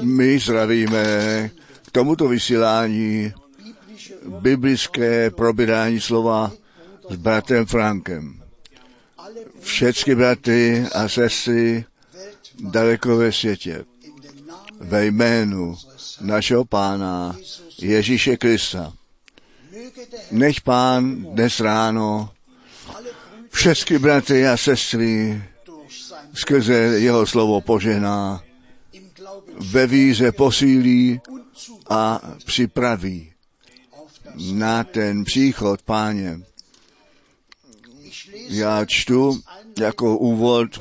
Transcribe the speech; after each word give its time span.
My 0.00 0.38
zdravíme 0.38 1.04
k 1.86 1.90
tomuto 1.90 2.28
vysílání 2.28 3.32
biblické 4.40 5.30
probírání 5.30 6.00
slova 6.00 6.52
s 7.10 7.16
bratrem 7.16 7.66
Frankem. 7.66 8.42
Všechny 9.60 10.14
bratry 10.14 10.86
a 10.94 11.08
sestry 11.08 11.84
daleko 12.60 13.16
ve 13.16 13.32
světě 13.32 13.84
ve 14.80 15.06
jménu 15.06 15.76
našeho 16.20 16.64
Pána 16.64 17.36
Ježíše 17.78 18.36
Krista. 18.36 18.92
Nech 20.30 20.60
Pán 20.60 21.24
dnes 21.24 21.60
ráno 21.60 22.30
všechny 23.50 23.98
bratry 23.98 24.48
a 24.48 24.56
sestry 24.56 25.42
skrze 26.34 26.74
jeho 26.74 27.26
slovo 27.26 27.60
požehná, 27.60 28.42
ve 29.60 29.86
víře 29.86 30.32
posílí 30.32 31.20
a 31.90 32.20
připraví 32.44 33.32
na 34.52 34.84
ten 34.84 35.24
příchod 35.24 35.82
páně. 35.82 36.40
Já 38.48 38.84
čtu 38.84 39.40
jako 39.80 40.18
úvod 40.18 40.80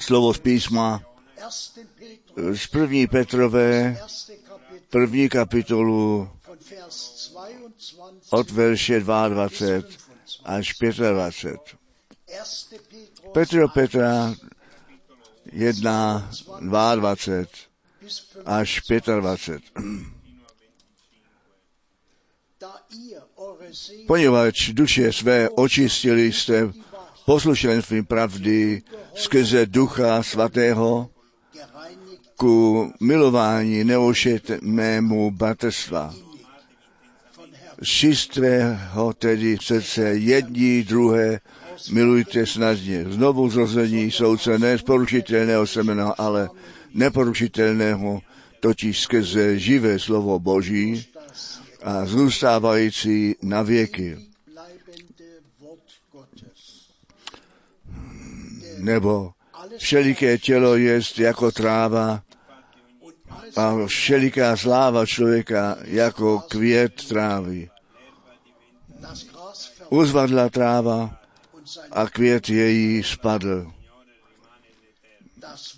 slovo 0.00 0.34
z 0.34 0.38
písma 0.38 1.02
1. 1.76 1.90
Petrus, 2.34 2.62
z 2.62 2.66
první 2.66 3.06
Petrové, 3.06 3.82
1. 3.82 3.96
Kapitel 3.96 4.88
první 4.90 5.28
kapitolu 5.28 6.28
von 6.46 6.58
Vers 6.70 7.30
22 7.32 8.20
od 8.30 8.50
verše 8.50 8.94
bis 8.94 9.04
22 9.04 9.28
25. 9.28 9.98
až 10.44 10.74
25. 10.78 11.60
1. 12.28 12.38
Petrus 12.38 12.68
Petro 13.32 13.60
1 13.60 13.68
Petra 13.68 14.34
1, 15.54 16.28
22 16.60 17.46
bis 18.02 18.20
5. 18.20 18.46
až 18.46 18.82
25. 19.20 19.62
Da 22.60 22.80
ihr 22.90 23.22
eure 23.38 23.74
Seele 23.74 24.06
Poněvadž 24.06 24.72
duše 24.72 25.12
své 25.12 25.48
očistili 25.48 26.32
jste 26.32 26.72
poslušenstvím 27.26 28.04
pravdy 28.04 28.82
skrze 29.14 29.66
Ducha 29.66 30.22
Svatého 30.22 31.10
ku 32.36 32.92
milování 33.00 33.84
neošetnému 33.84 35.36
Herrn. 35.40 36.14
Z 37.82 37.86
čistého 37.86 39.12
tedy 39.12 39.58
srdce 39.62 40.02
jední 40.02 40.82
druhé 40.82 41.40
milujte 41.90 42.46
snadně. 42.46 43.04
Znovu 43.08 43.50
zrození 43.50 44.10
jsou 44.10 44.38
se 44.38 44.58
ne 44.58 44.78
z 44.78 44.82
porušitelného 44.82 45.66
semena, 45.66 46.10
ale 46.18 46.48
neporušitelného, 46.94 48.20
totiž 48.60 49.00
skrze 49.00 49.58
živé 49.58 49.98
slovo 49.98 50.38
Boží 50.38 51.06
a 51.82 52.06
zůstávající 52.06 53.36
na 53.42 53.62
věky. 53.62 54.18
Nebo 58.78 59.32
všeliké 59.78 60.38
tělo 60.38 60.76
jest 60.76 61.18
jako 61.18 61.52
tráva 61.52 62.22
a 63.56 63.86
všeliká 63.86 64.56
sláva 64.56 65.06
člověka 65.06 65.76
jako 65.84 66.38
květ 66.48 67.08
trávy. 67.08 67.70
Uzvadla 69.90 70.48
tráva 70.48 71.23
a 71.90 72.06
květ 72.06 72.48
její 72.48 73.02
spadl. 73.02 73.72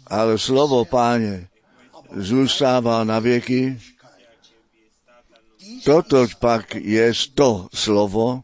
Ale 0.07 0.39
slovo 0.39 0.85
páně 0.85 1.49
zůstává 2.13 3.05
na 3.05 3.19
věky. 3.19 3.81
Toto 5.85 6.27
pak 6.41 6.75
je 6.75 7.13
to 7.35 7.69
slovo, 7.75 8.43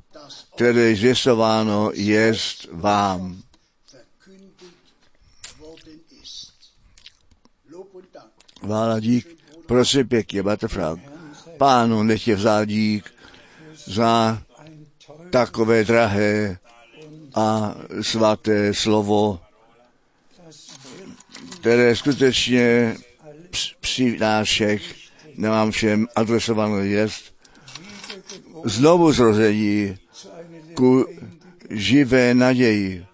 které 0.55 0.97
zvěstováno 0.97 1.91
jest 1.95 2.69
vám. 2.73 3.43
Vála 8.63 9.01
dík, 9.01 9.39
prosím 9.67 10.09
pěkně, 10.09 10.43
Bate 10.43 10.69
Frank. 10.69 11.03
Pánu 11.59 12.03
nech 12.03 12.29
je 12.29 12.37
vzal 12.37 12.65
dík 12.65 13.15
za 13.87 14.43
takové 15.31 15.85
drahé 15.85 16.59
a 17.35 17.75
svaté 18.01 18.75
slovo, 18.75 19.41
které 21.61 21.97
skutečně 21.97 22.97
ps- 23.51 23.75
přinášek 23.81 24.83
nemám 25.37 25.71
všem 25.71 26.09
adresované 26.17 26.87
jest 26.87 27.35
znovu 28.65 29.13
zrození 29.13 29.97
ku 30.75 31.07
živé 31.71 32.35
naději, 32.35 33.07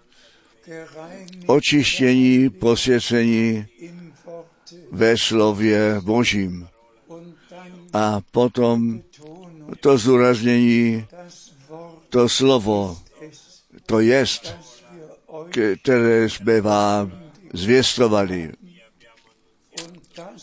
očištění, 1.45 2.49
posvěcení 2.49 3.65
ve 4.91 5.17
slově 5.17 6.01
Božím. 6.01 6.67
A 7.93 8.19
potom 8.31 9.01
to 9.79 9.97
zúraznění, 9.97 11.05
to 12.09 12.29
slovo, 12.29 12.97
to 13.89 13.99
jest, 13.99 14.55
které 15.81 16.29
jsme 16.29 16.61
vám 16.61 17.11
zvěstovali. 17.53 18.51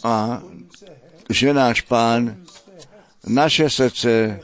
A 0.03 0.43
že 1.31 1.55
náš 1.55 1.81
pán 1.81 2.37
naše 3.27 3.71
srdce 3.71 4.41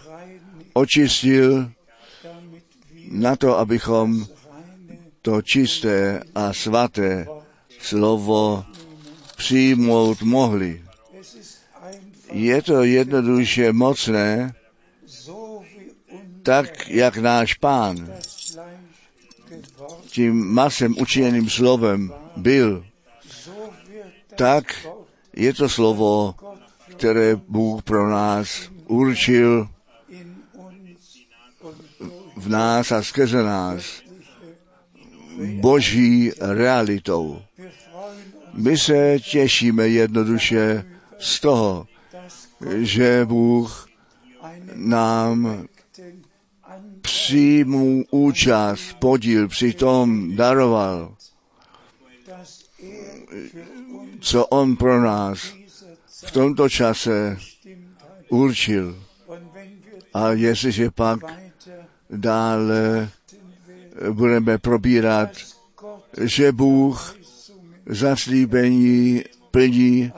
očistil 0.72 1.70
na 3.10 3.36
to, 3.36 3.58
abychom 3.58 4.26
to 5.22 5.42
čisté 5.42 6.22
a 6.34 6.52
svaté 6.52 7.26
slovo 7.80 8.64
přijmout 9.36 10.22
mohli. 10.22 10.84
Je 12.32 12.62
to 12.62 12.84
jednoduše 12.84 13.72
mocné, 13.72 14.54
tak 16.42 16.88
jak 16.88 17.16
náš 17.16 17.54
pán 17.54 18.14
tím 20.06 20.54
masem 20.54 20.94
učiněným 20.98 21.50
slovem 21.50 22.12
byl, 22.36 22.84
tak 24.36 24.86
je 25.36 25.54
to 25.54 25.68
slovo, 25.68 26.34
které 26.88 27.36
Bůh 27.36 27.82
pro 27.82 28.10
nás 28.10 28.70
určil 28.86 29.68
v 32.36 32.48
nás 32.48 32.92
a 32.92 33.02
skrze 33.02 33.42
nás 33.42 34.02
boží 35.60 36.32
realitou. 36.40 37.42
My 38.54 38.78
se 38.78 39.18
těšíme 39.20 39.88
jednoduše 39.88 40.84
z 41.18 41.40
toho, 41.40 41.86
že 42.76 43.24
Bůh 43.24 43.88
nám 44.74 45.66
přímou 47.02 48.04
účast, 48.10 48.94
podíl 48.98 49.48
přitom 49.48 50.36
daroval, 50.36 51.14
co 54.20 54.46
On 54.46 54.76
pro 54.76 55.02
nás 55.02 55.54
v 56.24 56.30
tomto 56.30 56.68
čase 56.68 57.38
určil. 58.28 59.04
A 60.14 60.30
jestliže 60.30 60.90
pak 60.90 61.20
dále 62.10 63.10
budeme 64.12 64.58
probírat, 64.58 65.30
že 66.20 66.52
Bůh 66.52 67.16
zaslíbení 67.86 69.24
plní, 69.50 70.12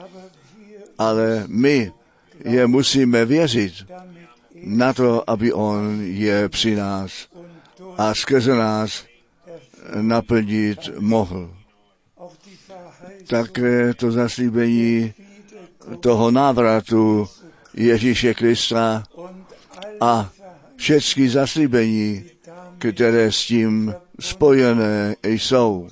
ale 0.97 1.43
my 1.47 1.91
je 2.45 2.67
musíme 2.67 3.25
věřit 3.25 3.73
na 4.65 4.93
to, 4.93 5.29
aby 5.29 5.53
On 5.53 6.01
je 6.01 6.49
při 6.49 6.75
nás 6.75 7.27
a 7.97 8.15
skrze 8.15 8.55
nás 8.55 9.05
naplnit 10.01 10.79
mohl. 10.99 11.55
Také 13.27 13.93
to 13.93 14.11
zaslíbení 14.11 15.13
toho 15.99 16.31
návratu 16.31 17.27
Ježíše 17.73 18.33
Krista 18.33 19.03
a 20.01 20.29
všechny 20.75 21.29
zaslíbení, 21.29 22.23
které 22.77 23.31
s 23.31 23.45
tím 23.45 23.95
spojené 24.19 25.15
jsou. 25.23 25.89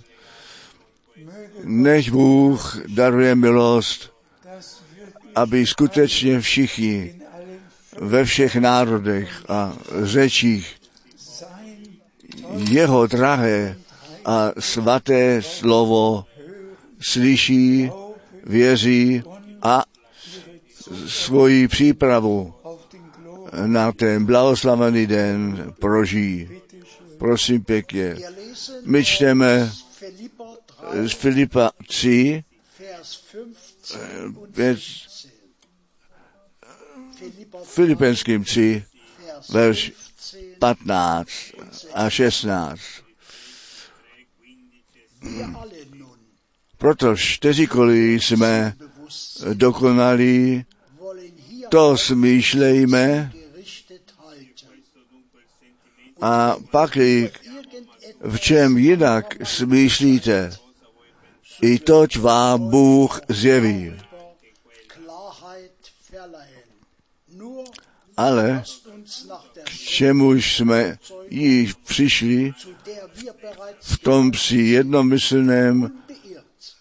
Než 1.63 2.09
Bůh 2.09 2.77
daruje 2.87 3.35
milost, 3.35 4.13
aby 5.35 5.65
skutečně 5.65 6.39
všichni 6.39 7.22
ve 8.01 8.25
všech 8.25 8.55
národech 8.55 9.29
a 9.49 9.77
řečích 10.03 10.75
jeho 12.69 13.07
drahé 13.07 13.75
a 14.25 14.51
svaté 14.59 15.41
slovo 15.41 16.25
slyší, 16.99 17.91
věří 18.43 19.23
a 19.61 19.83
svoji 21.07 21.67
přípravu 21.67 22.53
na 23.65 23.91
ten 23.91 24.25
blahoslavený 24.25 25.07
den 25.07 25.73
prožijí. 25.79 26.49
Prosím 27.17 27.63
pěkně. 27.63 28.15
My 28.85 29.05
čteme 29.05 29.71
z 31.07 31.11
Filipa 31.11 31.71
3, 31.87 32.43
5 34.51 34.79
Filipenským 37.63 38.43
3, 38.43 38.83
Vers 39.49 39.49
verš 39.49 39.91
15. 39.91 40.03
15 40.59 41.29
a 41.93 42.09
16. 42.09 42.79
Wir 45.21 45.45
alle 45.55 45.85
nun 45.95 46.17
Protož 46.77 47.37
kteříkoliv 47.37 48.25
jsme 48.25 48.73
dokonalí, 49.53 50.65
to 51.69 51.97
smýšlejme 51.97 53.31
a 56.21 56.55
pak 56.71 56.97
v 58.21 58.39
čem 58.39 58.77
jinak 58.77 59.35
smýšlíte, 59.43 60.51
i 61.61 61.79
toť 61.79 62.17
vám 62.17 62.69
Bůh 62.69 63.21
zjeví. 63.29 63.93
Ale 68.17 68.63
k 69.63 69.69
čemuž 69.69 70.57
jsme 70.57 70.97
již 71.29 71.73
přišli, 71.73 72.51
v 73.81 73.97
tom 73.97 74.31
při 74.31 74.57
jednomyslném 74.57 75.91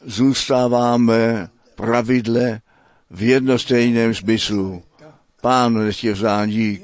zůstáváme 0.04 1.48
pravidle 1.74 2.60
v 3.10 3.22
jednostejném 3.22 4.14
smyslu. 4.14 4.82
Pán 5.40 5.74
nech 5.74 6.04
je 6.04 6.12
vzán 6.12 6.50
dík. 6.50 6.82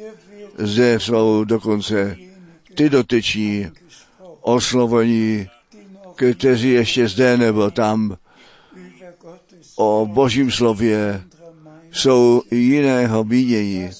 Zde 0.58 1.00
jsou 1.00 1.44
dokonce 1.44 2.16
ty 2.74 2.90
dotyční 2.90 3.70
oslovení, 4.40 5.48
kteří 6.14 6.70
ještě 6.70 7.08
zde 7.08 7.36
nebo 7.36 7.70
tam 7.70 8.16
o 9.76 10.06
božím 10.12 10.50
slově 10.50 11.24
jsou 11.92 12.42
jiného 12.50 13.24
mínění, 13.24 13.90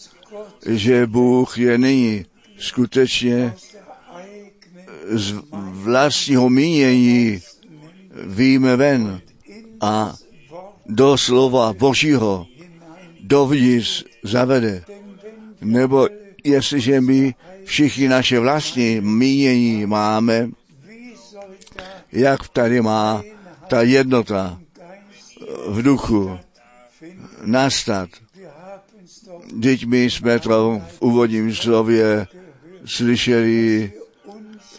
že 0.66 1.06
Bůh 1.06 1.58
je 1.58 1.78
nyní 1.78 2.24
skutečně 2.58 3.54
z 5.10 5.34
vlastního 5.70 6.50
mínění 6.50 7.42
víme 8.26 8.76
ven 8.76 9.20
a 9.80 10.14
do 10.86 11.18
slova 11.18 11.72
Božího 11.72 12.46
dovnitř 13.20 14.04
zavede. 14.22 14.84
Nebo 15.60 16.08
jestliže 16.44 17.00
my 17.00 17.34
všichni 17.64 18.08
naše 18.08 18.40
vlastní 18.40 19.00
mínění 19.00 19.86
máme, 19.86 20.48
jak 22.12 22.48
tady 22.48 22.80
má 22.80 23.22
ta 23.68 23.82
jednota 23.82 24.60
v 25.68 25.82
duchu 25.82 26.38
nastat. 27.44 28.08
Teď 29.62 29.84
my 29.84 30.04
jsme 30.04 30.38
to 30.38 30.82
v 30.88 31.02
úvodním 31.02 31.54
slově 31.54 32.26
slyšeli, 32.84 33.92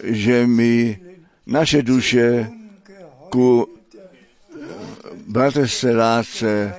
že 0.04 0.48
my 0.48 1.00
naše 1.46 1.82
duše 1.82 2.52
ku 3.30 3.68
bratrské 5.28 5.96
lásce 5.96 6.74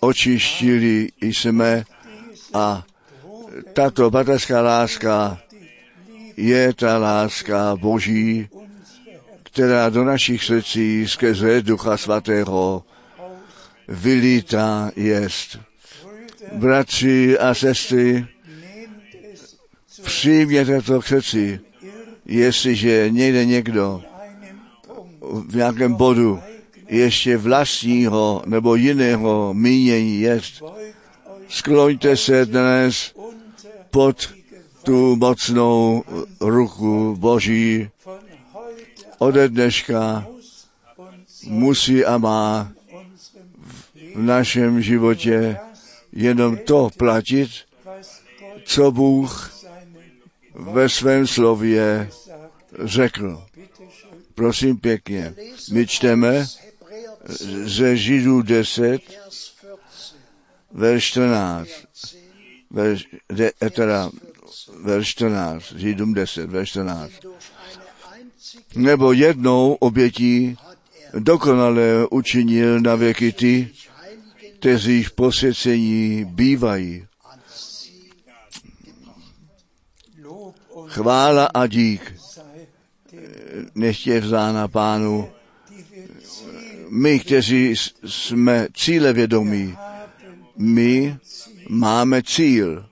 očištili 0.00 1.08
jsme 1.20 1.84
a 2.54 2.84
tato 3.72 4.10
bratrská 4.10 4.62
láska 4.62 5.38
je 6.36 6.74
ta 6.74 6.98
láska 6.98 7.76
Boží, 7.76 8.48
která 9.42 9.88
do 9.88 10.04
našich 10.04 10.44
srdcí 10.44 11.08
skrze 11.08 11.62
Ducha 11.62 11.96
Svatého 11.96 12.84
vylítá 13.88 14.90
jest. 14.96 15.58
Bratři 16.52 17.38
a 17.38 17.54
sestry, 17.54 18.26
přijměte 20.02 20.82
to 20.82 21.00
k 21.00 21.06
srdci, 21.06 21.60
jestliže 22.26 23.10
někde 23.10 23.44
někdo 23.44 24.02
v 25.48 25.56
nějakém 25.56 25.94
bodu 25.94 26.40
ještě 26.88 27.36
vlastního 27.36 28.42
nebo 28.46 28.74
jiného 28.74 29.54
mínění 29.54 30.20
jest. 30.20 30.62
Skloňte 31.48 32.16
se 32.16 32.46
dnes 32.46 33.14
pod 33.90 34.30
tu 34.82 35.16
mocnou 35.16 36.02
ruku 36.40 37.16
Boží. 37.18 37.88
Ode 39.18 39.48
dneška 39.48 40.26
musí 41.46 42.04
a 42.04 42.18
má 42.18 42.72
v 44.14 44.22
našem 44.22 44.82
životě 44.82 45.58
jenom 46.16 46.56
to 46.56 46.90
platit, 46.96 47.50
co 48.64 48.90
Bůh 48.92 49.52
ve 50.54 50.88
svém 50.88 51.26
slově 51.26 52.10
řekl. 52.84 53.44
Prosím 54.34 54.76
pěkně, 54.76 55.34
my 55.72 55.86
čteme 55.86 56.46
ze 57.64 57.96
Židů 57.96 58.42
10, 58.42 59.02
verš 60.72 61.04
14, 61.04 61.68
verš, 62.70 63.06
de, 63.28 63.52
teda, 63.70 64.10
verš 64.82 65.08
14, 65.08 65.72
Židům 65.72 66.14
10, 66.14 66.50
verš 66.50 66.68
14. 66.68 67.12
Nebo 68.74 69.12
jednou 69.12 69.72
obětí 69.72 70.56
dokonale 71.18 72.06
učinil 72.10 72.80
na 72.80 72.94
věky 72.94 73.32
ty, 73.32 73.70
kteří 74.58 75.02
v 75.02 75.12
posvěcení 75.12 76.24
bývají. 76.24 77.06
Chvála 80.86 81.46
a 81.54 81.66
dík 81.66 82.16
nech 83.74 84.06
je 84.06 84.20
vzána 84.20 84.68
pánu. 84.68 85.28
My, 86.90 87.20
kteří 87.20 87.74
jsme 88.04 88.68
cílevědomí, 88.74 89.76
my 90.56 91.18
máme 91.68 92.22
cíl 92.22 92.86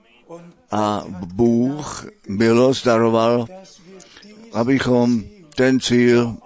a 0.71 1.03
Bůh 1.33 2.05
milost 2.29 2.85
daroval, 2.85 3.47
abychom 4.53 5.23
ten 5.55 5.79
cíl 5.79 6.37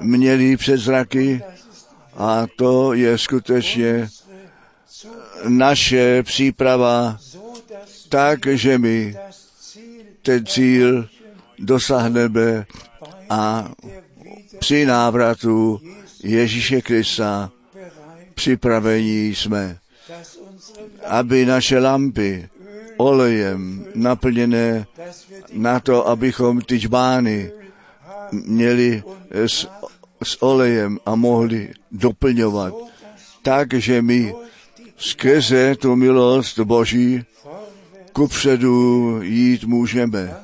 měli 0.00 0.56
před 0.56 0.76
zraky 0.76 1.42
a 2.18 2.46
to 2.56 2.92
je 2.92 3.18
skutečně 3.18 4.08
naše 5.48 6.22
příprava 6.22 7.18
tak, 8.08 8.46
že 8.46 8.78
my 8.78 9.16
ten 10.22 10.46
cíl 10.46 11.08
dosáhneme 11.58 12.66
a 13.30 13.70
při 14.58 14.86
návratu 14.86 15.80
Ježíše 16.22 16.80
Krista 16.80 17.50
připravení 18.34 19.34
jsme, 19.34 19.78
aby 21.04 21.46
naše 21.46 21.78
lampy 21.78 22.48
olejem 22.96 23.84
naplněné 23.94 24.86
na 25.52 25.80
to, 25.80 26.08
abychom 26.08 26.60
ty 26.60 26.80
čbány 26.80 27.52
měli 28.32 29.02
s, 29.30 29.66
s 30.22 30.42
olejem 30.42 30.98
a 31.06 31.14
mohli 31.14 31.72
doplňovat. 31.92 32.74
Takže 33.42 34.02
my 34.02 34.34
skrze 34.96 35.76
tu 35.76 35.96
milost 35.96 36.58
Boží 36.58 37.24
kupředu 38.12 39.20
jít 39.22 39.64
můžeme. 39.64 40.36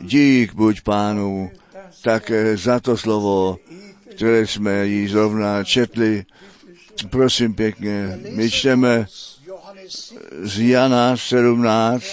Dík 0.00 0.54
buď 0.54 0.80
pánu 0.80 1.50
také 2.02 2.56
za 2.56 2.80
to 2.80 2.96
slovo, 2.96 3.58
které 4.16 4.46
jsme 4.46 4.86
jí 4.86 5.08
zrovna 5.08 5.64
četli. 5.64 6.24
Prosím 7.10 7.54
pěkně, 7.54 8.18
my 8.30 8.50
čteme 8.50 9.06
z 10.42 10.58
Jana 10.58 11.16
17, 11.16 12.04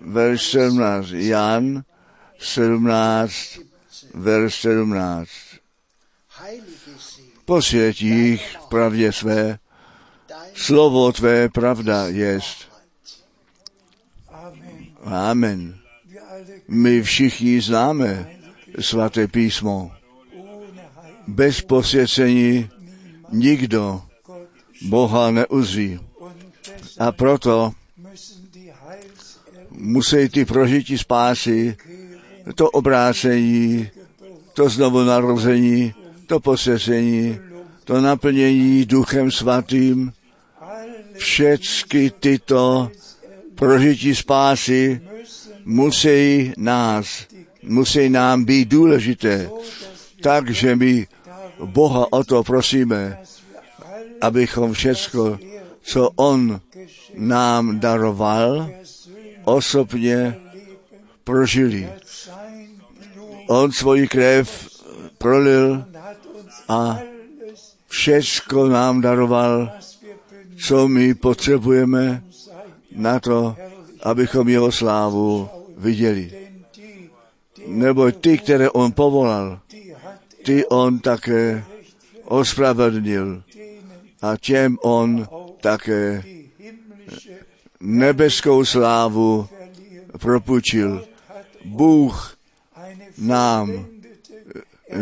verš 0.00 0.42
17. 0.42 1.08
Jan 1.12 1.82
17, 2.38 3.32
verš 4.14 4.54
17. 4.54 5.51
Posvěť 7.44 8.02
jich 8.02 8.56
pravdě 8.68 9.12
své, 9.12 9.58
slovo 10.54 11.12
tvé 11.12 11.48
pravda 11.48 12.06
jest. 12.06 12.72
Amen. 15.04 15.78
My 16.68 17.02
všichni 17.02 17.60
známe 17.60 18.30
svaté 18.80 19.28
písmo. 19.28 19.90
Bez 21.26 21.60
posvěcení 21.60 22.70
nikdo 23.32 24.02
Boha 24.82 25.30
neuzví. 25.30 26.00
A 26.98 27.12
proto 27.12 27.72
musí 29.70 30.28
ty 30.28 30.44
prožití 30.44 30.98
spásy, 30.98 31.76
to 32.54 32.70
obrácení, 32.70 33.90
to 34.52 34.68
znovu 34.68 35.04
narození, 35.04 35.94
to 36.32 36.40
posvěcení, 36.40 37.38
to 37.84 38.00
naplnění 38.00 38.84
duchem 38.84 39.30
svatým, 39.30 40.12
všechny 41.16 42.10
tyto 42.10 42.90
prožití 43.54 44.14
spásy 44.14 45.00
musí 45.64 46.52
nás, 46.56 47.26
musí 47.62 48.08
nám 48.08 48.44
být 48.44 48.68
důležité. 48.68 49.50
Takže 50.22 50.76
my 50.76 51.06
Boha 51.64 52.06
o 52.12 52.24
to 52.24 52.42
prosíme, 52.42 53.18
abychom 54.20 54.72
všecko, 54.72 55.38
co 55.82 56.10
On 56.16 56.60
nám 57.16 57.80
daroval, 57.80 58.70
osobně 59.44 60.36
prožili. 61.24 61.88
On 63.48 63.72
svoji 63.72 64.08
krev 64.08 64.68
prolil 65.18 65.91
a 66.68 66.98
všecko 67.88 68.68
nám 68.68 69.00
daroval, 69.00 69.70
co 70.56 70.88
my 70.88 71.14
potřebujeme 71.14 72.22
na 72.96 73.20
to, 73.20 73.56
abychom 74.02 74.48
jeho 74.48 74.72
slávu 74.72 75.48
viděli. 75.76 76.32
Nebo 77.66 78.10
ty, 78.10 78.38
které 78.38 78.70
on 78.70 78.92
povolal, 78.92 79.60
ty 80.44 80.66
on 80.66 80.98
také 80.98 81.64
ospravedlnil 82.24 83.42
a 84.22 84.36
těm 84.36 84.78
on 84.82 85.28
také 85.60 86.24
nebeskou 87.80 88.64
slávu 88.64 89.48
propůjčil. 90.18 91.04
Bůh 91.64 92.36
nám 93.18 93.91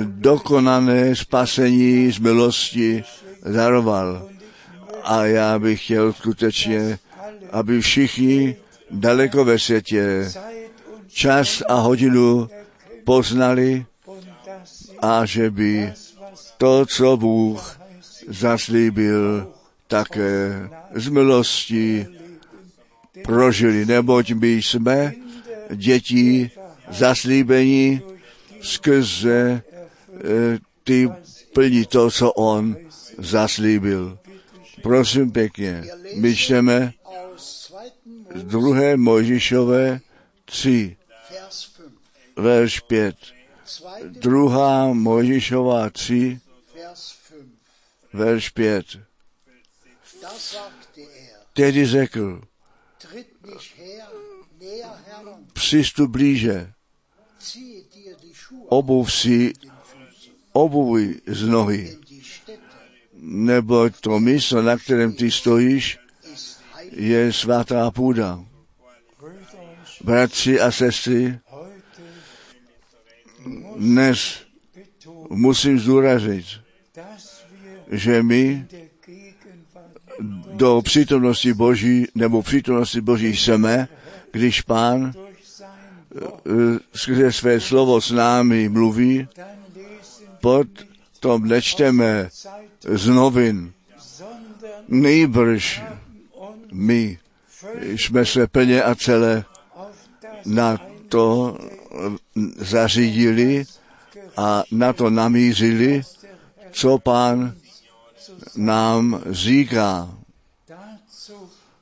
dokonané 0.04 1.16
spasení 1.16 2.12
z 2.12 2.18
milosti 2.18 3.04
daroval. 3.52 4.28
A 5.04 5.24
já 5.24 5.58
bych 5.58 5.84
chtěl 5.84 6.12
skutečně, 6.12 6.98
aby 7.50 7.80
všichni 7.80 8.56
daleko 8.90 9.44
ve 9.44 9.58
světě 9.58 10.32
čas 11.08 11.62
a 11.68 11.74
hodinu 11.74 12.48
poznali 13.04 13.86
a 15.02 15.24
že 15.24 15.50
by 15.50 15.92
to, 16.58 16.86
co 16.86 17.16
Bůh 17.16 17.80
zaslíbil, 18.28 19.48
také 19.86 20.68
z 20.94 21.08
milosti 21.08 22.06
prožili, 23.24 23.86
neboť 23.86 24.32
my 24.32 24.52
jsme 24.52 25.12
děti 25.74 26.50
zaslíbení 26.90 28.02
skrze 28.62 29.62
ty 30.84 31.08
plní 31.54 31.86
to, 31.86 32.10
co 32.10 32.32
on 32.32 32.76
zaslíbil. 33.18 34.18
Prosím 34.82 35.32
pěkně, 35.32 35.84
my 36.16 36.36
čteme 36.36 36.92
z 38.34 38.44
druhé 38.44 38.96
Mojžišové 38.96 40.00
3, 40.44 40.96
verš 42.36 42.80
5. 42.80 43.16
Druhá 44.04 44.92
Mojžišová 44.92 45.90
3, 45.90 46.40
verš 48.12 48.48
5. 48.48 48.86
Tedy 51.52 51.86
řekl, 51.86 52.42
přistup 55.52 56.10
blíže, 56.10 56.72
obuv 58.68 59.12
si 59.12 59.52
obuvi 60.52 61.20
z 61.26 61.42
nohy, 61.48 61.96
nebo 63.22 63.90
to 64.00 64.20
místo, 64.20 64.62
na 64.62 64.76
kterém 64.76 65.12
ty 65.12 65.30
stojíš, 65.30 65.98
je 66.90 67.32
svatá 67.32 67.90
půda. 67.90 68.44
Bratři 70.04 70.60
a 70.60 70.70
sestry, 70.70 71.38
dnes 73.76 74.40
musím 75.30 75.78
zdůraznit, 75.78 76.46
že 77.90 78.22
my 78.22 78.66
do 80.52 80.82
přítomnosti 80.82 81.54
Boží 81.54 82.06
nebo 82.14 82.42
přítomnosti 82.42 83.00
Boží 83.00 83.36
jsme, 83.36 83.88
když 84.32 84.60
Pán 84.62 85.12
skrze 86.94 87.32
své 87.32 87.60
slovo 87.60 88.00
s 88.00 88.10
námi 88.10 88.68
mluví, 88.68 89.28
potom 90.40 91.48
nečteme 91.48 92.28
z 92.80 93.06
novin. 93.08 93.72
Nejbrž 94.88 95.82
my 96.72 97.18
jsme 97.80 98.26
se 98.26 98.46
plně 98.46 98.82
a 98.82 98.94
celé 98.94 99.44
na 100.46 100.78
to 101.08 101.58
zařídili 102.56 103.64
a 104.36 104.62
na 104.72 104.92
to 104.92 105.10
namířili, 105.10 106.02
co 106.72 106.98
pán 106.98 107.54
nám 108.56 109.22
říká. 109.30 110.08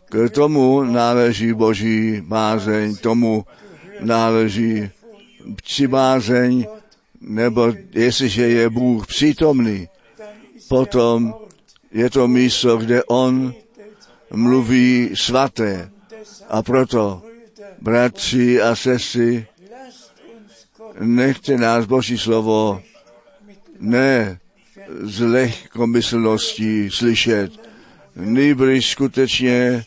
K 0.09 0.29
tomu 0.29 0.83
náleží 0.83 1.53
boží 1.53 2.21
bázeň, 2.21 2.97
tomu 2.97 3.44
náleží 4.01 4.90
přibázeň, 5.62 6.66
nebo 7.20 7.72
jestliže 7.92 8.48
je 8.48 8.70
Bůh 8.70 9.07
přítomný, 9.07 9.88
potom 10.68 11.35
je 11.92 12.11
to 12.11 12.28
místo, 12.28 12.76
kde 12.76 13.04
On 13.04 13.54
mluví 14.31 15.11
svaté. 15.14 15.90
A 16.48 16.62
proto, 16.62 17.22
bratři 17.81 18.62
a 18.62 18.76
sestry, 18.76 19.46
nechte 21.00 21.57
nás 21.57 21.87
Boží 21.87 22.18
slovo 22.18 22.83
ne 23.81 24.40
z 25.00 25.20
lehkomyslností 25.20 26.90
slyšet, 26.90 27.52
nejbrž 28.16 28.90
skutečně, 28.90 29.85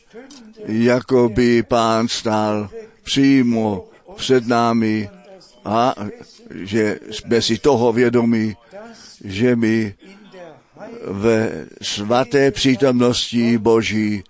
jako 0.66 1.30
by 1.30 1.64
pán 1.64 2.08
stál 2.08 2.70
přímo 3.04 3.90
před 4.16 4.48
námi 4.48 5.10
a 5.66 5.96
že 6.54 7.00
jsme 7.12 7.42
si 7.42 7.58
toho 7.58 7.94
vědomí, 7.94 8.58
že 9.24 9.56
my 9.56 9.94
ve 11.08 11.66
svaté 11.82 12.52
přítomnosti 12.52 13.58
Boží 13.58 14.24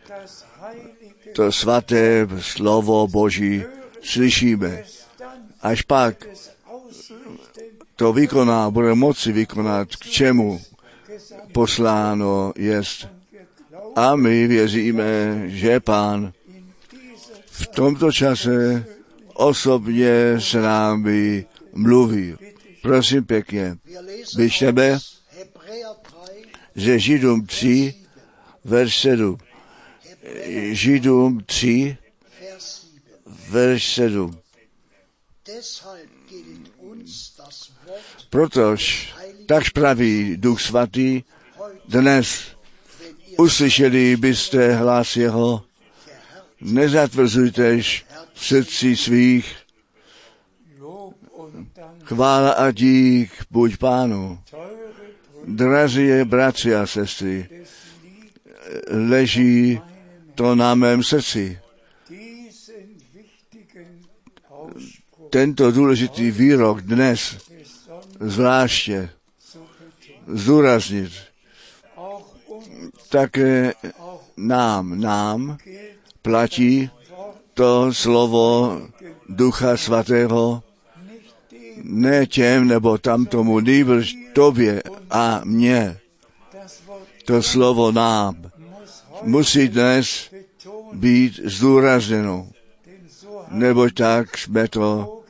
to 1.34 1.52
svaté 1.52 2.28
slovo 2.40 3.08
Boží 3.08 3.64
slyšíme. 4.04 4.84
Až 5.62 5.82
pak 5.82 6.26
to 7.96 8.14
vykoná, 8.14 8.70
bude 8.70 8.96
moci 8.96 9.32
vykonat, 9.32 9.96
k 9.96 10.06
čemu 10.06 10.62
posláno 11.52 12.54
jest. 12.56 13.08
A 13.96 14.16
my 14.16 14.48
věříme, 14.48 15.42
že 15.46 15.80
Pán 15.80 16.34
v 17.46 17.68
tomto 17.68 18.12
čase 18.12 18.86
osobně 19.34 20.34
s 20.40 20.54
námi 20.54 21.46
mluví. 21.74 22.36
Prosím 22.82 23.26
pěkně, 23.26 23.78
vyčteme 24.36 25.00
ze 26.76 27.00
Židům 27.00 27.46
3, 27.46 27.96
verš 28.64 29.00
7. 29.00 29.38
Židům 30.72 31.44
3, 31.46 31.98
verš 33.50 33.94
7. 33.94 34.40
Protož 38.30 39.14
tak 39.46 39.72
praví 39.72 40.38
Duch 40.38 40.62
Svatý, 40.62 41.24
dnes 41.88 42.56
uslyšeli 43.38 44.18
byste 44.18 44.74
hlas 44.76 45.16
jeho, 45.16 45.64
nezatvrzujtež 46.62 48.06
v 48.34 48.46
srdci 48.46 48.98
svých, 48.98 49.56
chvála 52.12 52.52
a 52.52 52.72
dík 52.72 53.32
buď 53.52 53.78
pánu. 53.78 54.40
Drazí 55.48 56.24
bratři 56.24 56.76
a 56.76 56.86
sestry, 56.88 57.48
leží 58.90 59.82
to 60.36 60.56
na 60.56 60.76
mém 60.76 61.04
srdci. 61.04 61.60
Tento 65.30 65.72
důležitý 65.72 66.32
výrok 66.32 66.82
dnes 66.82 67.38
zvláště 68.20 69.10
zdůraznit. 70.28 71.12
také 73.10 73.74
nám, 74.38 75.00
nám 75.00 75.58
platí 76.22 76.90
to 77.54 77.94
slovo 77.94 78.82
Ducha 79.30 79.78
Svatého 79.78 80.64
ne 81.84 82.26
těm 82.26 82.68
nebo 82.68 82.98
tamtomu, 82.98 83.60
nýbrž 83.60 84.16
tobě 84.34 84.84
a 85.10 85.42
mně. 85.44 85.98
To 87.26 87.44
slovo 87.44 87.92
nám 87.92 88.52
musí 89.24 89.68
dnes 89.68 90.30
být 90.94 91.40
zdůrazněno, 91.44 92.48
nebo 93.52 93.90
tak 93.90 94.38
jsme 94.38 94.68
to 94.68 95.22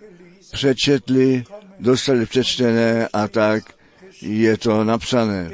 přečetli, 0.52 1.44
dostali 1.80 2.26
přečtené 2.26 3.08
a 3.14 3.28
tak 3.28 3.64
je 4.22 4.58
to 4.58 4.84
napsané. 4.84 5.52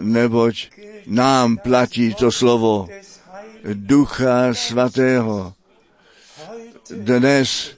Neboť 0.00 0.70
nám 1.06 1.56
platí 1.56 2.14
to 2.14 2.32
slovo 2.32 2.88
Ducha 3.74 4.54
Svatého. 4.54 5.54
Dnes 6.90 7.77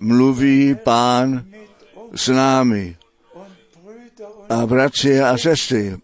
mluví 0.00 0.74
Pán 0.74 1.44
s 2.14 2.28
námi. 2.28 2.96
A 4.48 4.66
bratři 4.66 5.20
a 5.20 5.38
sestry, 5.38 5.96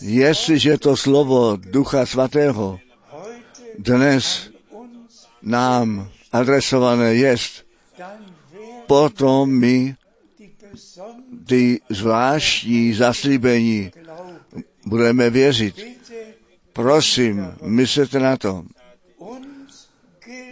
jestliže 0.00 0.78
to 0.78 0.96
slovo 0.96 1.56
Ducha 1.56 2.06
Svatého 2.06 2.78
dnes 3.78 4.50
nám 5.42 6.10
adresované 6.32 7.14
jest, 7.14 7.66
potom 8.86 9.50
my 9.50 9.96
ty 11.46 11.80
zvláštní 11.88 12.94
zaslíbení 12.94 13.90
budeme 14.86 15.30
věřit. 15.30 15.86
Prosím, 16.72 17.54
myslete 17.62 18.18
na 18.18 18.36
to. 18.36 18.64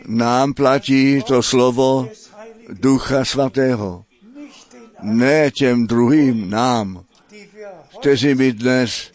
Nám 0.07 0.55
platí 0.55 1.23
to 1.23 1.43
slovo 1.43 2.09
Ducha 2.69 3.25
Svatého. 3.25 4.05
Ne 5.03 5.51
těm 5.51 5.87
druhým, 5.87 6.51
nám, 6.51 7.05
kteří 8.01 8.35
my 8.35 8.53
dnes 8.53 9.11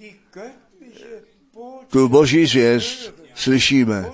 tu 1.88 2.10
boží 2.10 2.46
zvěst 2.46 3.14
slyšíme. 3.36 4.12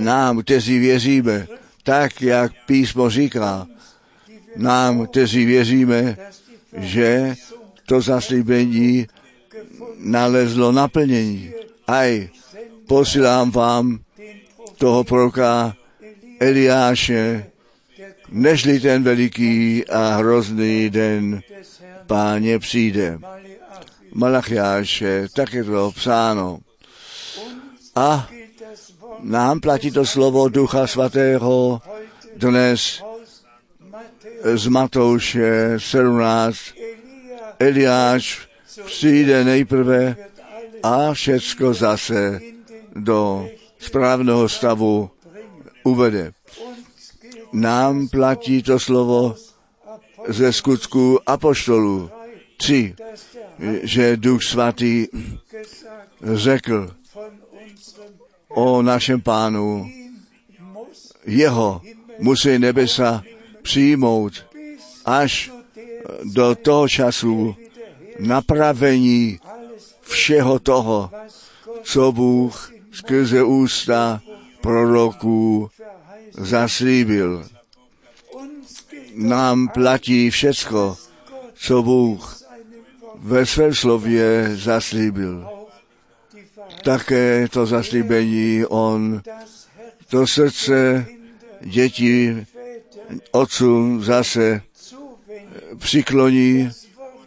Nám, 0.00 0.42
kteří 0.42 0.78
věříme, 0.78 1.46
tak, 1.82 2.22
jak 2.22 2.52
písmo 2.66 3.10
říká, 3.10 3.66
nám, 4.56 5.06
kteří 5.06 5.44
věříme, 5.44 6.16
že 6.76 7.34
to 7.86 8.00
zaslíbení 8.00 9.06
nalezlo 9.98 10.72
naplnění. 10.72 11.50
Aj, 11.86 12.28
posílám 12.86 13.50
vám 13.50 14.05
toho 14.78 15.04
proroka 15.04 15.76
Eliáše, 16.40 17.46
nežli 18.28 18.80
ten 18.80 19.02
veliký 19.02 19.86
a 19.88 20.16
hrozný 20.16 20.90
den 20.90 21.40
páně 22.06 22.58
přijde. 22.58 23.18
Malachiáše, 24.14 25.28
tak 25.34 25.52
je 25.52 25.64
to 25.64 25.92
psáno. 25.94 26.58
A 27.94 28.28
nám 29.20 29.60
platí 29.60 29.90
to 29.90 30.06
slovo 30.06 30.48
Ducha 30.48 30.86
Svatého 30.86 31.82
dnes 32.36 33.02
z 34.54 34.66
Matouše 34.66 35.74
17. 35.78 36.56
Eliáš 37.58 38.48
přijde 38.84 39.44
nejprve 39.44 40.16
a 40.82 41.12
všecko 41.14 41.74
zase 41.74 42.40
do 42.94 43.48
správného 43.78 44.48
stavu 44.48 45.10
uvede. 45.84 46.32
Nám 47.52 48.08
platí 48.08 48.62
to 48.62 48.78
slovo 48.78 49.34
ze 50.28 50.52
skutku 50.52 51.20
apoštolů 51.26 52.10
3, 52.56 52.94
že 53.82 54.16
Duch 54.16 54.42
Svatý 54.42 55.06
řekl 56.22 56.94
o 58.48 58.82
našem 58.82 59.20
pánu, 59.20 59.90
jeho 61.26 61.80
musí 62.18 62.58
nebesa 62.58 63.22
přijmout 63.62 64.46
až 65.04 65.52
do 66.24 66.54
toho 66.54 66.88
času 66.88 67.56
napravení 68.18 69.40
všeho 70.00 70.58
toho, 70.58 71.10
co 71.82 72.12
Bůh 72.12 72.75
skrze 72.96 73.42
ústa 73.42 74.20
proroků 74.60 75.70
zaslíbil. 76.32 77.46
Nám 79.14 79.68
platí 79.68 80.30
všecko, 80.30 80.96
co 81.54 81.82
Bůh 81.82 82.36
ve 83.18 83.46
svém 83.46 83.74
slově 83.74 84.50
zaslíbil. 84.54 85.48
Také 86.84 87.48
to 87.48 87.66
zaslíbení 87.66 88.64
on 88.68 89.22
to 90.08 90.26
srdce 90.26 91.06
dětí 91.60 92.46
otcům 93.30 94.04
zase 94.04 94.62
přikloní. 95.78 96.70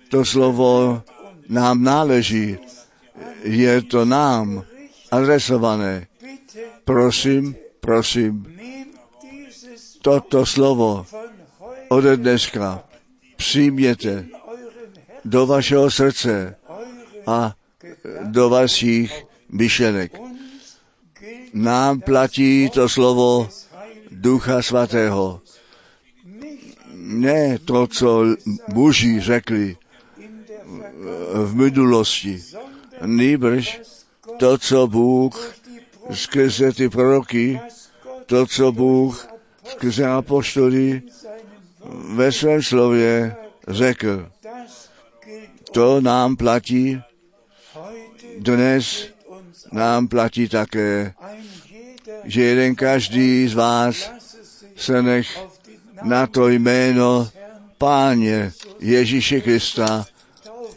To 0.09 0.25
slovo 0.25 1.03
nám 1.49 1.83
náleží. 1.83 2.57
Je 3.43 3.81
to 3.81 4.05
nám 4.05 4.63
adresované. 5.11 6.07
Prosím, 6.85 7.55
prosím, 7.79 8.45
toto 10.01 10.45
slovo 10.45 11.05
ode 11.89 12.17
dneška 12.17 12.83
přijměte 13.35 14.25
do 15.25 15.45
vašeho 15.45 15.91
srdce 15.91 16.55
a 17.27 17.55
do 18.23 18.49
vašich 18.49 19.25
myšlenek. 19.49 20.19
Nám 21.53 22.01
platí 22.01 22.69
to 22.69 22.89
slovo 22.89 23.49
Ducha 24.11 24.61
Svatého. 24.61 25.41
Ne 26.93 27.59
to, 27.59 27.87
co 27.87 28.25
muži 28.73 29.19
řekli 29.19 29.77
v 31.33 31.55
minulosti, 31.55 32.43
nýbrž 33.05 33.81
to, 34.39 34.57
co 34.57 34.87
Bůh 34.87 35.55
skrze 36.13 36.73
ty 36.73 36.89
proroky, 36.89 37.59
to, 38.25 38.45
co 38.45 38.71
Bůh 38.71 39.27
skrze 39.63 40.07
apoštoly 40.07 41.01
ve 42.15 42.31
svém 42.31 42.63
slově 42.63 43.35
řekl. 43.67 44.31
To 45.71 46.01
nám 46.01 46.35
platí, 46.35 47.01
dnes 48.37 49.07
nám 49.71 50.07
platí 50.07 50.49
také, 50.49 51.13
že 52.23 52.41
jeden 52.41 52.75
každý 52.75 53.47
z 53.47 53.53
vás 53.53 54.11
se 54.75 55.01
nech 55.01 55.39
na 56.03 56.27
to 56.27 56.49
jméno 56.49 57.29
Páně 57.77 58.53
Ježíše 58.79 59.41
Krista 59.41 60.05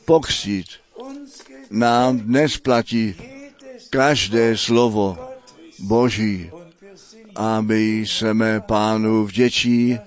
pokřít. 0.04 0.66
Nám 1.70 2.18
dnes 2.18 2.58
platí 2.58 3.31
každé 3.92 4.56
slovo 4.56 5.20
Boží 5.78 6.50
a 7.36 7.60
my 7.60 8.00
jsme 8.00 8.60
Pánu 8.60 9.24
vděčí, 9.24 9.98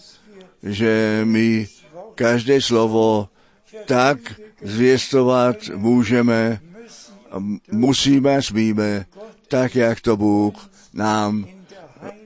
že 0.63 1.21
my 1.24 1.67
každé 2.15 2.62
slovo 2.62 3.30
tak 3.86 4.17
zvěstovat 4.62 5.56
můžeme, 5.76 6.60
musíme, 7.71 8.41
smíme, 8.41 9.06
tak 9.48 9.76
jak 9.76 10.02
to 10.02 10.17
Bůh 10.17 10.69
nám 10.93 11.45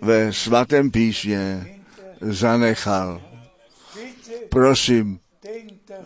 ve 0.01 0.33
svatém 0.33 0.91
písmě 0.91 1.67
zanechal. 2.21 3.21
Prosím, 4.49 5.19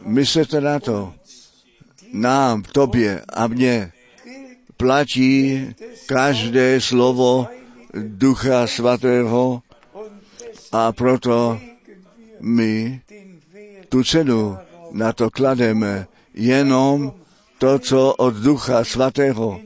myslete 0.06 0.62
na 0.62 0.80
to. 0.80 1.13
Nám, 2.13 2.63
tobě 2.63 3.22
a 3.34 3.48
mně 3.48 3.92
platí 4.84 5.72
každé 6.12 6.84
slovo 6.84 7.48
Ducha 7.96 8.67
Svatého 8.67 9.63
a 10.76 10.91
proto 10.91 11.56
my 12.43 13.00
tu 13.88 14.04
cenu 14.04 14.60
na 14.91 15.15
to 15.15 15.32
klademe 15.32 16.12
jenom 16.36 17.15
to, 17.63 17.80
co 17.80 18.12
od 18.19 18.36
Ducha 18.43 18.84
Svatého 18.84 19.63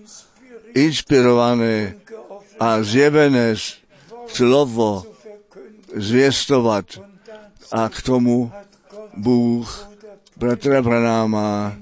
inspirované 0.78 1.98
a 2.62 2.84
zjevené 2.86 3.58
slovo 4.30 5.02
zvěstovat. 5.96 6.86
A 7.72 7.90
k 7.90 8.02
tomu 8.02 8.52
Bůh 9.18 9.90
bratra 10.38 10.82
Branáma 10.82 11.74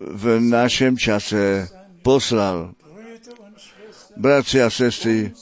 v 0.00 0.40
našem 0.40 0.98
čase 0.98 1.77
poslal. 2.08 2.72
Bratři 4.16 4.62
a 4.62 4.70
sestry, 4.70 5.32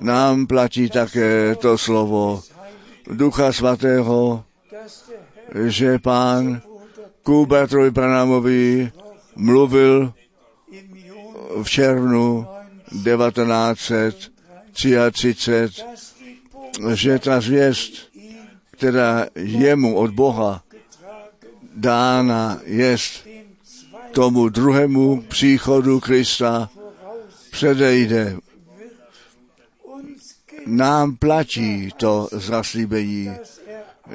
nám 0.00 0.46
platí 0.46 0.90
také 0.90 1.54
to 1.54 1.78
slovo 1.78 2.42
Ducha 3.06 3.52
Svatého, 3.52 4.44
že 5.54 5.98
pán 6.02 6.62
ku 7.22 7.46
bratrovi 7.46 7.90
Branámovi 7.90 8.92
mluvil 9.36 10.12
v 11.62 11.70
červnu 11.70 12.46
1933, 12.90 15.70
že 16.94 17.18
ta 17.18 17.40
zvěst, 17.40 17.92
která 18.70 19.26
jemu 19.34 19.96
od 19.96 20.10
Boha 20.10 20.62
dána 21.74 22.60
jest 22.66 23.29
tomu 24.12 24.48
druhému 24.48 25.22
příchodu 25.22 26.00
Krista 26.00 26.70
předejde. 27.50 28.36
Nám 30.66 31.16
platí 31.16 31.88
to 31.96 32.28
zaslíbení, 32.32 33.30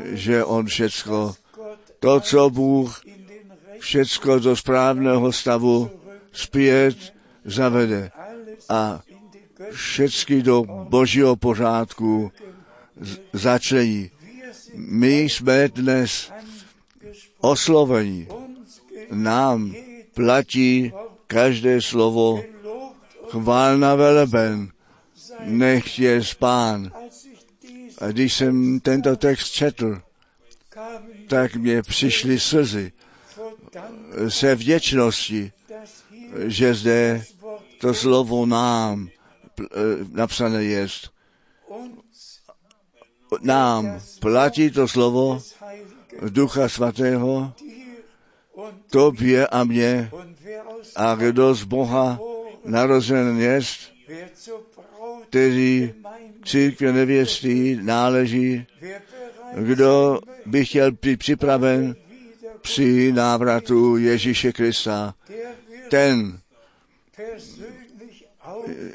že 0.03 0.43
on 0.43 0.65
všecko, 0.65 1.35
to, 1.99 2.19
co 2.19 2.49
Bůh 2.49 3.01
všecko 3.79 4.39
do 4.39 4.55
správného 4.55 5.33
stavu 5.33 5.89
zpět 6.31 7.13
zavede 7.45 8.11
a 8.69 9.01
všecky 9.71 10.41
do 10.41 10.63
božího 10.63 11.35
pořádku 11.35 12.31
začlení. 13.33 14.11
My 14.75 15.19
jsme 15.21 15.67
dnes 15.67 16.31
oslovení. 17.39 18.27
Nám 19.11 19.75
platí 20.15 20.93
každé 21.27 21.81
slovo 21.81 22.43
chválna 23.29 23.95
veleben, 23.95 24.71
nech 25.43 25.99
je 25.99 26.23
spán. 26.23 26.91
A 28.01 28.07
když 28.07 28.33
jsem 28.33 28.79
tento 28.79 29.15
text 29.15 29.51
četl, 29.51 30.01
tak 31.27 31.55
mě 31.55 31.81
přišly 31.81 32.39
slzy 32.39 32.91
se 34.29 34.55
vděčnosti, 34.55 35.51
že 36.47 36.73
zde 36.73 37.23
to 37.81 37.93
slovo 37.93 38.45
nám 38.45 39.09
napsané 40.11 40.63
jest. 40.63 41.11
Nám 43.41 43.99
platí 44.19 44.71
to 44.71 44.87
slovo 44.87 45.41
Ducha 46.29 46.69
Svatého, 46.69 47.53
tobě 48.91 49.47
a 49.47 49.63
mně, 49.63 50.11
a 50.95 51.15
kdo 51.15 51.55
z 51.55 51.63
Boha 51.63 52.19
narozen 52.65 53.37
jest, 53.37 53.79
který 55.29 55.93
církve 56.45 56.93
nevěstí 56.93 57.79
náleží, 57.81 58.65
kdo 59.55 60.19
by 60.45 60.65
chtěl 60.65 60.91
být 60.91 61.17
připraven 61.17 61.95
při 62.61 63.11
návratu 63.11 63.97
Ježíše 63.97 64.51
Krista, 64.51 65.13
ten 65.89 66.39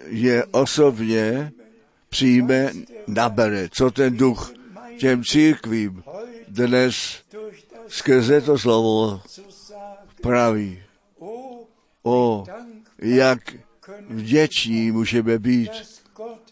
je 0.07 0.45
osobně 0.45 1.53
přijme, 2.09 2.73
nabere, 3.07 3.69
co 3.73 3.91
ten 3.91 4.17
duch 4.17 4.53
těm 4.99 5.25
církvím 5.25 6.03
dnes 6.49 7.23
skrze 7.89 8.41
to 8.41 8.59
slovo 8.59 9.21
praví. 10.21 10.83
O, 12.03 12.45
jak 12.99 13.57
vděční 14.09 14.91
můžeme 14.91 15.39
být, 15.39 15.71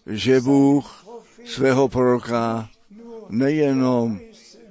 že 0.06 0.40
Bůh 0.40 1.04
svého 1.44 1.88
proroka 1.88 2.68
nejenom 3.28 4.20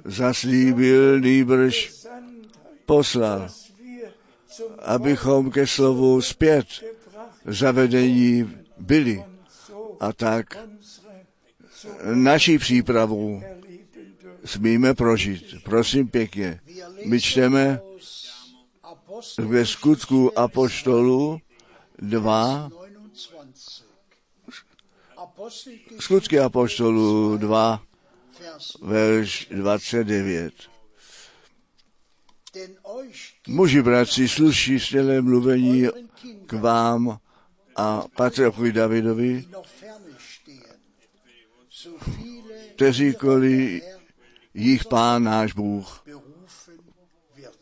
zaslíbil, 0.05 1.19
nýbrž 1.19 1.93
poslal, 2.85 3.49
abychom 4.79 5.51
ke 5.51 5.67
slovu 5.67 6.21
zpět 6.21 6.67
zavedení 7.45 8.51
byli 8.77 9.23
a 9.99 10.13
tak 10.13 10.57
naší 12.13 12.57
přípravu 12.57 13.43
smíme 14.45 14.93
prožít. 14.93 15.43
Prosím 15.63 16.07
pěkně, 16.07 16.59
my 17.05 17.21
čteme 17.21 17.79
ve 19.37 19.65
skutku 19.65 20.39
apoštolu 20.39 21.39
2, 21.99 22.69
skutky 25.99 26.39
apoštolu 26.39 27.37
2, 27.37 27.81
verš 28.81 29.47
29. 29.51 30.53
Muži, 33.47 33.81
bratři, 33.81 34.29
sluší 34.29 34.79
stělé 34.79 35.21
mluvení 35.21 35.87
k 36.45 36.53
vám 36.53 37.19
a 37.75 38.03
patriarchovi 38.15 38.71
Davidovi, 38.71 39.45
kteříkoliv 42.75 43.83
jich 44.53 44.85
pán 44.85 45.23
náš 45.23 45.53
Bůh 45.53 46.03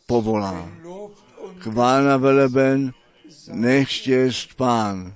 povolá. 0.06 0.68
Chválna 1.58 2.16
veleben, 2.16 2.92
nech 3.52 3.90
štěst 3.90 4.54
pán. 4.54 5.14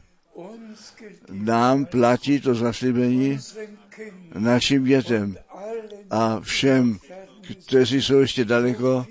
Nám 1.30 1.84
platí 1.84 2.40
to 2.40 2.54
zaslíbení 2.54 3.38
našim 4.38 4.84
dětem 4.84 5.36
a 6.10 6.40
všem, 6.40 6.98
kteří 7.66 8.02
jsou 8.02 8.18
ještě 8.18 8.44
daleko, 8.44 9.06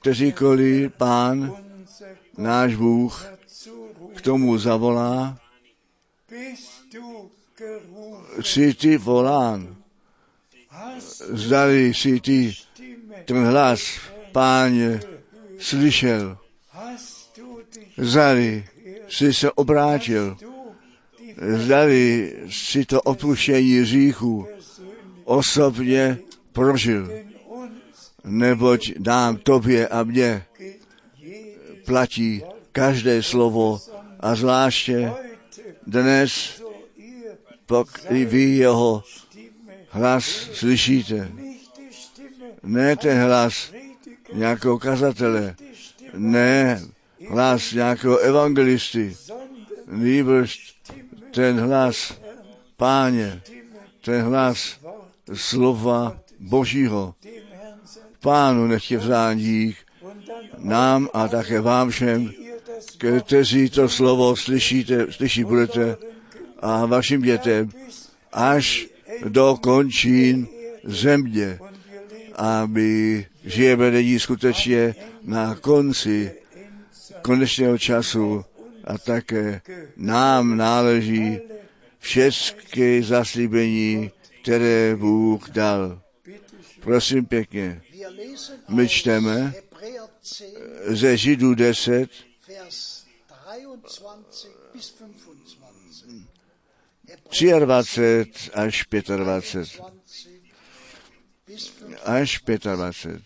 kteříkoliv 0.00 0.92
pán, 0.92 1.56
náš 2.38 2.74
Bůh, 2.76 3.26
k 4.14 4.20
tomu 4.20 4.58
zavolá, 4.58 5.38
jsi 8.42 8.74
ty 8.74 8.96
volán. 8.96 9.76
Zdali 11.28 11.94
si 11.94 12.20
ty 12.20 12.54
ten 13.24 13.44
hlas, 13.44 13.82
páně, 14.32 15.00
slyšel. 15.58 16.38
Zdali 17.98 18.64
si 19.08 19.34
se 19.34 19.52
obrátil. 19.52 20.36
Zdali 21.56 22.32
si 22.50 22.84
to 22.84 23.02
opuštění 23.02 23.84
říchu 23.84 24.46
osobně 25.24 26.18
prožil. 26.52 27.10
Neboť 28.24 28.92
nám, 28.98 29.36
tobě 29.36 29.88
a 29.88 30.02
mně 30.02 30.44
platí 31.86 32.42
každé 32.72 33.22
slovo 33.22 33.80
a 34.20 34.34
zvláště 34.34 35.12
dnes, 35.86 36.62
pokud 37.66 38.10
vy 38.10 38.42
jeho 38.42 39.02
hlas 39.88 40.24
slyšíte. 40.52 41.32
Ne 42.62 42.96
ten 42.96 43.18
hlas 43.18 43.72
nějakého 44.32 44.78
kazatele, 44.78 45.56
ne 46.14 46.82
hlas 47.28 47.72
nějakého 47.72 48.18
evangelisty, 48.18 49.16
nýbrž 49.90 50.74
ten 51.30 51.60
hlas 51.60 52.20
páně, 52.76 53.42
ten 54.04 54.22
hlas 54.22 54.78
slova 55.32 56.18
Božího. 56.38 57.14
Pánu 58.20 58.66
nechtě 58.66 58.98
vzán 58.98 59.38
dík, 59.38 59.76
nám 60.58 61.08
a 61.12 61.28
také 61.28 61.60
vám 61.60 61.90
všem, 61.90 62.32
kteří 63.24 63.70
to 63.70 63.88
slovo 63.88 64.36
slyšíte, 64.36 65.12
slyší 65.12 65.44
budete 65.44 65.96
a 66.60 66.86
vašim 66.86 67.22
dětem 67.22 67.70
až 68.32 68.86
do 69.28 69.56
končín 69.60 70.48
země. 70.84 71.58
A 72.38 72.66
my 72.66 73.26
žijeme 73.44 73.90
nyní 73.90 74.20
skutečně 74.20 74.94
na 75.22 75.54
konci 75.54 76.32
konečného 77.22 77.78
času 77.78 78.44
a 78.84 78.98
také 78.98 79.60
nám 79.96 80.56
náleží 80.56 81.38
všechny 81.98 83.02
zaslíbení, 83.02 84.10
které 84.42 84.96
Bůh 84.96 85.50
dal. 85.50 86.00
Prosím 86.80 87.26
pěkně, 87.26 87.82
my 88.68 88.88
čteme 88.88 89.54
ze 90.86 91.16
Židů 91.16 91.54
10, 91.54 92.10
23 97.58 98.50
až 98.52 98.84
25. 99.16 99.98
Až 102.04 102.40
25. 102.46 103.22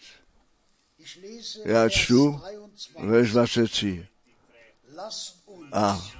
Já 1.64 1.88
čtu 1.88 2.30
23. 2.30 3.06
verš 3.06 3.30
23. 3.30 4.06
Lasst 4.94 5.42
uns 5.46 5.68
A 5.72 6.10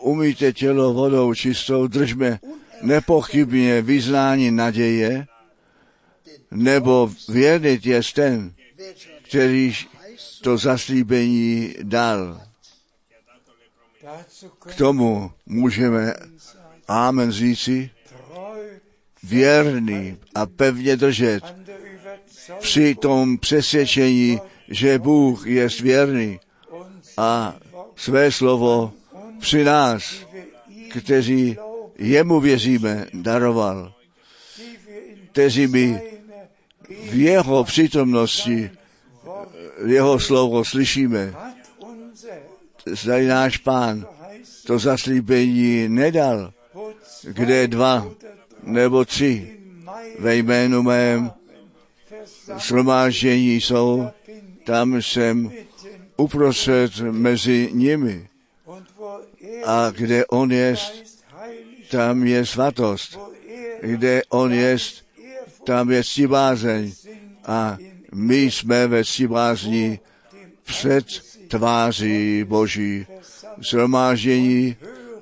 umíte 0.00 0.52
tělo 0.52 0.92
vodou 0.92 1.34
čistou, 1.34 1.86
držme 1.86 2.40
nepochybně 2.82 3.82
vyznání 3.82 4.50
naděje, 4.50 5.26
nebo 6.50 7.10
věrný 7.28 7.80
je 7.82 8.00
ten, 8.14 8.54
který 9.22 9.74
to 10.42 10.58
zaslíbení 10.58 11.74
dal. 11.82 12.40
K 14.58 14.74
tomu 14.74 15.32
můžeme 15.46 16.14
Amen 16.88 17.32
říci, 17.32 17.90
věrný 19.22 20.16
a 20.34 20.46
pevně 20.46 20.96
držet 20.96 21.44
při 22.60 22.94
tom 22.94 23.38
přesvědčení, 23.38 24.40
že 24.68 24.98
Bůh 24.98 25.46
je 25.46 25.68
věrný 25.80 26.40
a 27.16 27.56
své 27.96 28.32
slovo 28.32 28.92
při 29.40 29.64
nás, 29.64 30.26
kteří 30.90 31.56
jemu 31.98 32.40
věříme, 32.40 33.06
daroval, 33.14 33.94
kteří 35.32 35.66
seiner 35.68 36.12
v 37.10 37.14
jeho 37.14 37.64
přítomnosti 37.64 38.70
jeho 39.86 40.20
slovo 40.20 40.64
slyšíme. 40.64 41.30
hat 41.30 41.54
unser 41.78 42.42
Zda 42.86 43.18
náš 43.18 43.56
pán 43.56 44.06
to 44.66 44.78
zaslíbení 44.78 45.88
nedal, 45.88 46.52
kde 47.22 47.68
dva 47.68 48.06
nebo 48.62 49.04
tři 49.04 49.58
ve 50.18 50.36
jménu 50.36 50.82
mém 50.82 51.32
shromáždění 52.58 53.54
jsou, 53.60 54.08
tam 54.64 55.02
jsem 55.02 55.52
uprostřed 56.16 57.00
mezi 57.00 57.70
nimi. 57.72 58.28
A 59.64 59.90
kde 59.90 60.26
on 60.26 60.52
je, 60.52 60.76
tam 61.90 62.26
je 62.26 62.46
svatost. 62.46 63.18
Kde 63.80 64.22
on 64.28 64.52
je, 64.52 64.76
tam 65.64 65.90
je 65.90 66.04
ctibázeň. 66.04 66.92
A 67.46 67.76
my 68.14 68.42
jsme 68.42 68.86
ve 68.86 69.04
ctibázní 69.04 69.98
před 70.62 71.06
tváří 71.48 72.44
Boží 72.44 73.06
shromáždění 73.60 74.76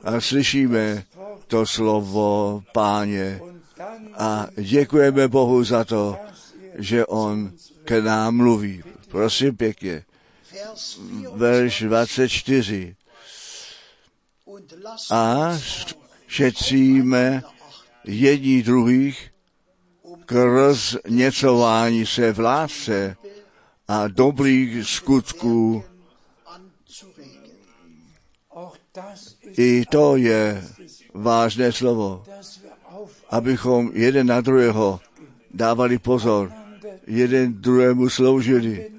a 0.04 0.20
slyšíme 0.20 1.04
to 1.50 1.66
slovo 1.66 2.62
páně. 2.72 3.40
A 4.14 4.46
děkujeme 4.56 5.28
Bohu 5.28 5.64
za 5.64 5.84
to, 5.84 6.16
že 6.78 7.06
on 7.06 7.52
k 7.84 8.00
nám 8.00 8.36
mluví. 8.36 8.82
Prosím 9.08 9.56
pěkně, 9.56 10.04
verš 11.34 11.82
24. 11.82 12.96
und 14.44 14.74
lasst 14.84 15.12
A 15.12 15.58
šetříme 16.26 17.42
jední 18.04 18.62
druhých 18.62 19.30
k 20.26 20.32
rozněcování 20.32 22.06
se 22.06 22.32
v 22.32 22.40
lásce 22.40 23.16
a 23.88 24.08
dobrých 24.08 24.88
skutků. 24.88 25.84
I 29.56 29.84
to 29.90 30.16
je 30.16 30.64
vážné 31.20 31.72
slovo, 31.72 32.24
abychom 33.30 33.90
jeden 33.92 34.26
na 34.26 34.40
druhého 34.40 35.00
dávali 35.54 35.98
pozor, 35.98 36.52
jeden 37.06 37.54
druhému 37.60 38.08
sloužili 38.08 38.90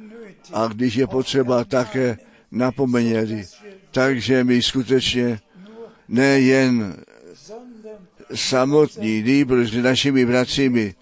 a 0.53 0.67
když 0.67 0.95
je 0.95 1.07
potřeba, 1.07 1.63
také 1.63 2.17
napomeněli. 2.51 3.45
Takže 3.91 4.43
my 4.43 4.61
skutečně 4.61 5.39
nejen 6.07 6.95
samotní, 8.35 9.23
nýbrž 9.23 9.71
s 9.71 9.83
našimi 9.83 10.25
bratřími, 10.25 10.95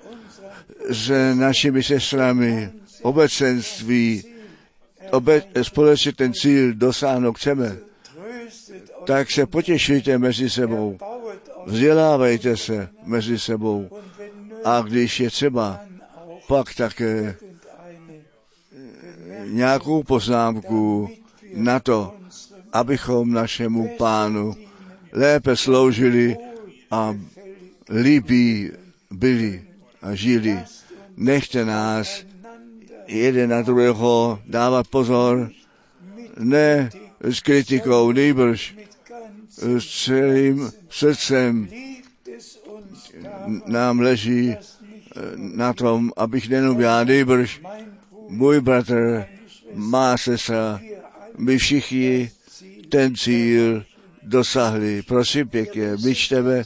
s 0.89 1.33
našimi 1.33 1.83
sestrami, 1.83 2.69
obecenství, 3.01 4.23
obe, 5.11 5.43
společně 5.61 6.13
ten 6.13 6.33
cíl 6.33 6.73
dosáhnout 6.73 7.37
chceme, 7.37 7.77
tak 9.09 9.31
se 9.31 9.45
potěšujte 9.45 10.17
mezi 10.17 10.49
sebou, 10.49 10.97
vzdělávejte 11.65 12.57
se 12.57 12.89
mezi 13.05 13.39
sebou. 13.39 13.89
A 14.65 14.81
když 14.81 15.19
je 15.19 15.29
třeba, 15.29 15.79
pak 16.47 16.73
také 16.73 17.35
irgendeine 17.41 18.25
nějakou 19.45 20.03
poznámku 20.03 21.09
na 21.53 21.79
to, 21.79 22.13
abychom 22.73 23.33
našemu 23.33 23.97
pánu 23.97 24.55
lépe 25.11 25.55
sloužili 25.55 26.37
a 26.91 27.17
líbí 27.89 28.71
byli 29.11 29.63
a 30.01 30.15
žili. 30.15 30.59
Nechte 31.17 31.65
nás 31.65 32.25
jeden 33.07 33.49
na 33.49 33.61
druhého 33.61 34.39
dávat 34.45 34.87
pozor, 34.87 35.49
ne 36.39 36.89
s 37.21 37.39
kritikou, 37.39 38.11
nejbrž 38.11 38.79
s 39.61 40.05
celým 40.05 40.71
srdcem 40.89 41.69
nám 43.65 43.99
leží 43.99 44.51
eh, 44.51 44.57
na 45.35 45.73
tom, 45.73 46.11
abych 46.17 46.49
nejenom 46.49 46.81
já, 46.81 47.03
nejbrž 47.03 47.61
můj 48.27 48.61
bratr, 48.61 49.25
má 49.73 50.17
sestra, 50.17 50.81
my 51.37 51.57
všichni 51.57 52.31
ten 52.89 53.15
cíl 53.15 53.83
dosahli. 54.23 55.01
Prosím 55.01 55.49
pěkně, 55.49 55.91
my 56.03 56.15
čteme 56.15 56.63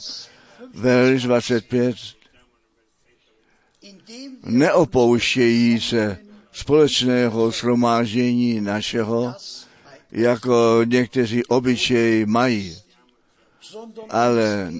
verš 0.74 1.22
25, 1.22 1.96
Indem 3.82 4.36
wir 4.42 4.52
neopouštějí 4.52 5.80
se 5.80 6.18
společného 6.52 7.50
shromáždění 7.50 8.60
našeho, 8.60 9.34
jako 10.12 10.80
někteří 10.84 11.44
obyčej 11.44 12.26
mají, 12.26 12.76
ale 14.10 14.72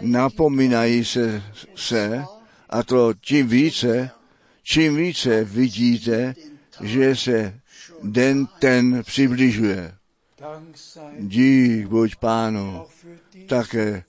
napomínají 0.00 1.04
se, 1.04 1.42
se, 1.76 2.24
a 2.70 2.82
to 2.82 3.14
tím 3.20 3.48
více, 3.48 4.10
čím 4.62 4.96
více 4.96 5.44
vidíte, 5.44 6.34
že 6.80 7.16
se 7.16 7.60
den 8.02 8.46
ten 8.58 9.02
přibližuje. 9.04 9.94
Dík 11.18 11.86
buď 11.86 12.16
pánu 12.16 12.86
také 13.46 14.04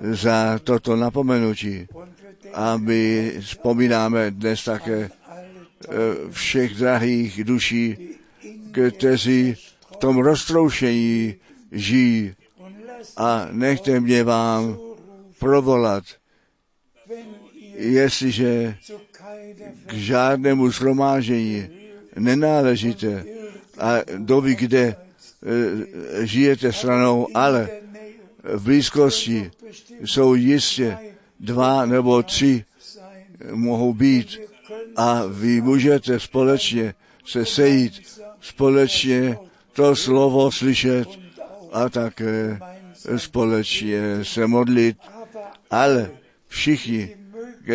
za 0.00 0.58
toto 0.64 0.96
napomenutí. 0.96 1.86
und 1.94 2.10
wir 2.18 2.32
denken 2.42 2.54
A 2.54 2.76
my 2.76 3.32
vzpomínáme 3.40 4.30
dnes 4.30 4.64
také 4.64 5.10
eh, 5.10 5.90
všech 6.30 6.74
drahých 6.74 7.44
duší, 7.44 8.08
kteří 8.72 9.54
v 9.92 9.96
tom 9.96 10.18
roztroušení 10.18 11.34
žijí. 11.72 12.34
A 13.16 13.48
nechte 13.50 14.00
mě 14.00 14.24
vám 14.24 14.78
provolat, 15.38 16.04
jestliže 17.76 18.76
k 19.86 19.92
žádnému 19.92 20.70
shromážení 20.70 21.68
nenáležíte 22.18 23.24
a 23.78 23.94
doby, 24.16 24.54
kde 24.54 24.96
eh, 24.96 26.26
žijete 26.26 26.72
stranou, 26.72 27.28
ale 27.34 27.68
v 28.42 28.62
blízkosti 28.62 29.50
jsou 30.04 30.34
jistě 30.34 30.98
dva 31.40 31.86
nebo 31.86 32.22
tři 32.22 32.64
mohou 33.50 33.94
být 33.94 34.40
a 34.96 35.22
vy 35.26 35.60
můžete 35.60 36.20
společně 36.20 36.94
se 37.26 37.46
sejít, 37.46 38.20
společně 38.40 39.38
to 39.72 39.96
slovo 39.96 40.52
slyšet 40.52 41.08
a 41.72 41.88
také 41.88 42.58
společně 43.16 44.24
se 44.24 44.46
modlit, 44.46 44.96
ale 45.70 46.10
všichni, 46.48 47.16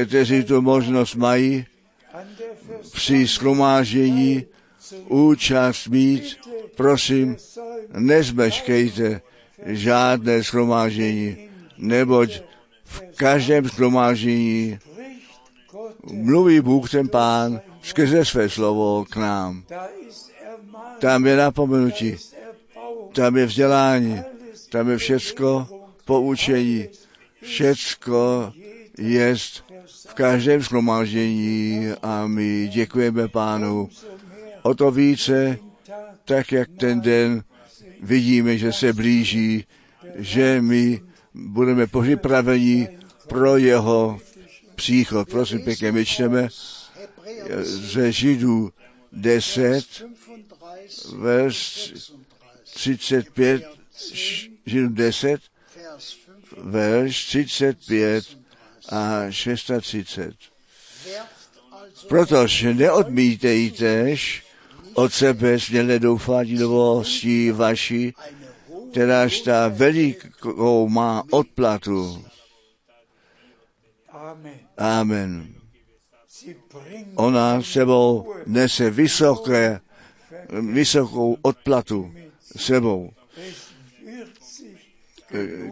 kteří 0.05 0.43
tu 0.43 0.61
možnost 0.61 1.15
mají 1.15 1.65
při 2.93 3.27
schromáždění 3.27 4.45
účast 5.07 5.87
mít, 5.87 6.37
prosím, 6.75 7.37
nezmeškejte 7.97 9.21
žádné 9.65 10.43
schromáždění, 10.43 11.37
neboť 11.77 12.41
v 12.83 13.01
každém 13.15 13.65
Gott, 15.71 16.11
mluví 16.11 16.61
Bůh 16.61 16.89
ten 16.89 17.07
Pán 17.07 17.61
skrze 17.81 18.25
své 18.25 18.49
slovo 18.49 19.05
k 19.09 19.15
nám. 19.15 19.63
Tam 20.99 21.27
je 21.27 21.35
napomenutí, 21.35 22.15
tam 23.13 23.37
je 23.37 23.45
vzdělání, 23.45 24.21
tam 24.69 24.89
je 24.89 24.97
všecko 24.97 25.67
poučení, 26.05 26.87
všecko 27.43 28.53
je 28.97 29.35
v 30.05 30.13
každém 30.13 30.63
schromáždění 30.63 31.87
a 32.01 32.27
my 32.27 32.67
děkujeme 32.73 33.27
Pánu 33.27 33.89
O 34.61 34.75
to 34.75 34.91
více, 34.91 35.57
tak 36.25 36.51
jak 36.51 36.69
ten 36.79 37.01
den 37.01 37.43
vidíme, 38.01 38.57
že 38.57 38.73
se 38.73 38.93
blíží, 38.93 39.65
že 40.15 40.61
my 40.61 41.01
budeme 41.33 41.87
připraveni 41.87 42.87
pro 43.27 43.57
jeho 43.57 44.19
příchod. 44.75 45.29
Prosím 45.29 45.61
pěkně, 45.61 45.91
my 45.91 46.05
čteme 46.05 46.47
ze 47.61 48.11
Židů 48.11 48.71
10, 49.11 49.85
35, 49.85 50.07
verš 51.17 51.57
36, 51.57 52.13
35, 52.73 53.77
Ž- 54.67 54.71
Židů 54.71 54.87
10, 54.89 55.41
Vers 55.75 56.13
5. 56.49 56.63
verš 56.63 57.25
35 57.25 58.25
a 58.89 59.31
630. 59.31 60.35
Werft 61.05 61.59
also 61.71 62.07
Protože 62.07 62.73
neodmítejtež 62.73 64.43
od 64.93 65.13
sebe 65.13 65.59
směle 65.59 65.99
vaší, 67.51 68.13
eine 68.17 68.47
hohe 68.69 68.91
kteráž 68.91 69.41
ta 69.41 69.67
velikou 69.67 70.89
má 70.89 71.23
odplatu. 71.31 72.25
Amen. 74.77 75.53
Ona 77.15 77.61
sebou 77.61 78.33
nese 78.45 78.89
vysoké, 78.89 79.79
vysokou 80.71 81.37
odplatu 81.41 82.13
sebou. 82.57 83.11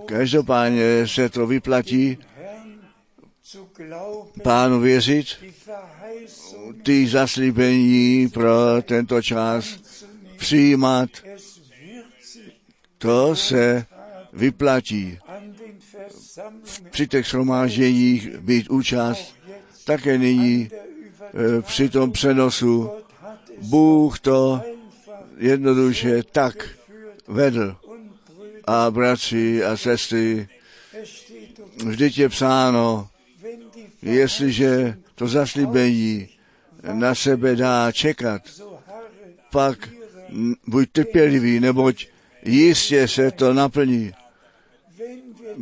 Každopádně 0.05 1.07
se 1.07 1.29
to 1.29 1.47
vyplatí 1.47 2.17
pánu 4.43 4.79
věřit, 4.79 5.27
ty 6.83 7.07
zaslíbení 7.07 8.29
pro 8.29 8.51
tento 8.81 9.21
čas 9.21 9.79
přijímat, 10.37 11.09
to 12.97 13.35
se 13.35 13.85
vyplatí. 14.33 15.19
Při 16.89 17.07
těch 17.07 17.25
shromážděních 17.25 18.37
být 18.37 18.69
účast, 18.69 19.35
také 19.85 20.17
nyní 20.17 20.69
eh, 20.71 21.61
při 21.61 21.89
tom 21.89 22.11
přenosu. 22.11 22.89
Bůh 23.61 24.19
to 24.19 24.61
jednoduše 25.37 26.23
tak 26.23 26.69
vedl. 27.27 27.75
A 28.67 28.91
bratři 28.91 29.63
a 29.63 29.77
sestry, 29.77 30.47
vždyť 31.85 32.17
je 32.17 32.29
psáno, 32.29 33.09
jestliže 34.01 34.97
to 35.15 35.27
zaslíbení 35.27 36.29
na 36.93 37.15
sebe 37.15 37.55
dá 37.55 37.91
čekat, 37.91 38.41
pak 39.51 39.89
buď 40.67 40.89
trpělivý, 40.91 41.59
neboť 41.59 42.07
jistě 42.45 43.07
se 43.07 43.31
to 43.31 43.53
naplní. 43.53 44.11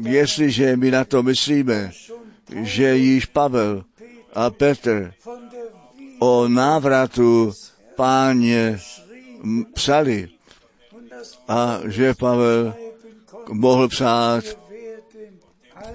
Jestliže 0.04 0.78
my 0.78 0.92
na 0.92 1.06
to 1.06 1.24
myslíme, 1.24 1.92
že 2.62 2.98
již 2.98 3.26
Pavel 3.26 3.84
a 4.34 4.50
Petr 4.50 5.14
o 6.20 6.48
návratu 6.48 7.54
páně 7.96 8.80
psali 9.74 10.30
a 11.48 11.80
že 11.86 12.14
Pavel 12.14 12.74
mohl 13.50 13.88
alle 13.88 14.58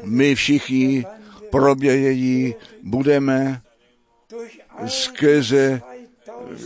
my 0.03 0.34
všichni 0.34 1.05
probějení 1.51 2.55
budeme 2.82 3.62
skrze 4.86 5.68
2000 5.68 5.99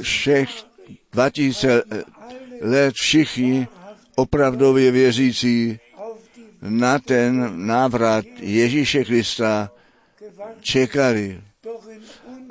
všech 0.03 0.49
2000 1.13 1.83
let 2.61 2.95
všichni 2.95 3.69
opravdově 4.15 4.91
věřící 4.91 5.79
na 6.63 6.99
ten 6.99 7.53
návrat 7.67 8.25
Ježíše 8.39 9.05
Krista 9.05 9.71
čekali. 10.61 11.41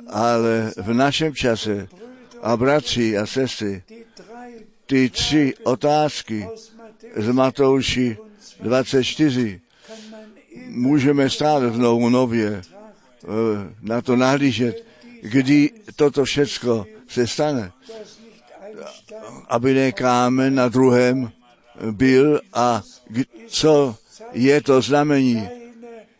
Ale 0.08 0.72
v 0.76 0.92
našem 0.92 1.34
čase 1.34 1.88
a 2.42 2.56
bratři 2.56 3.18
a 3.18 3.26
sestry, 3.26 3.82
ty 4.86 5.10
tři 5.10 5.54
otázky 5.64 6.46
z 7.16 7.28
Matouši 7.32 8.16
24 8.60 9.60
kann 9.86 10.10
man 10.10 10.20
immer 10.54 10.70
můžeme 10.70 11.30
stále 11.30 11.70
znovu 11.70 12.08
nově 12.08 12.62
eh, 12.62 13.26
na 13.82 14.02
to 14.02 14.16
nahlížet, 14.16 14.84
kdy 15.22 15.70
toto 15.96 16.24
všecko 16.24 16.86
se 17.08 17.26
stane, 17.26 17.72
aby 19.48 19.74
ne 19.74 19.92
kámen 19.92 20.54
na 20.54 20.68
druhém 20.68 21.30
byl 21.90 22.40
a 22.52 22.82
co 23.46 23.96
je 24.32 24.62
to 24.62 24.82
znamení 24.82 25.48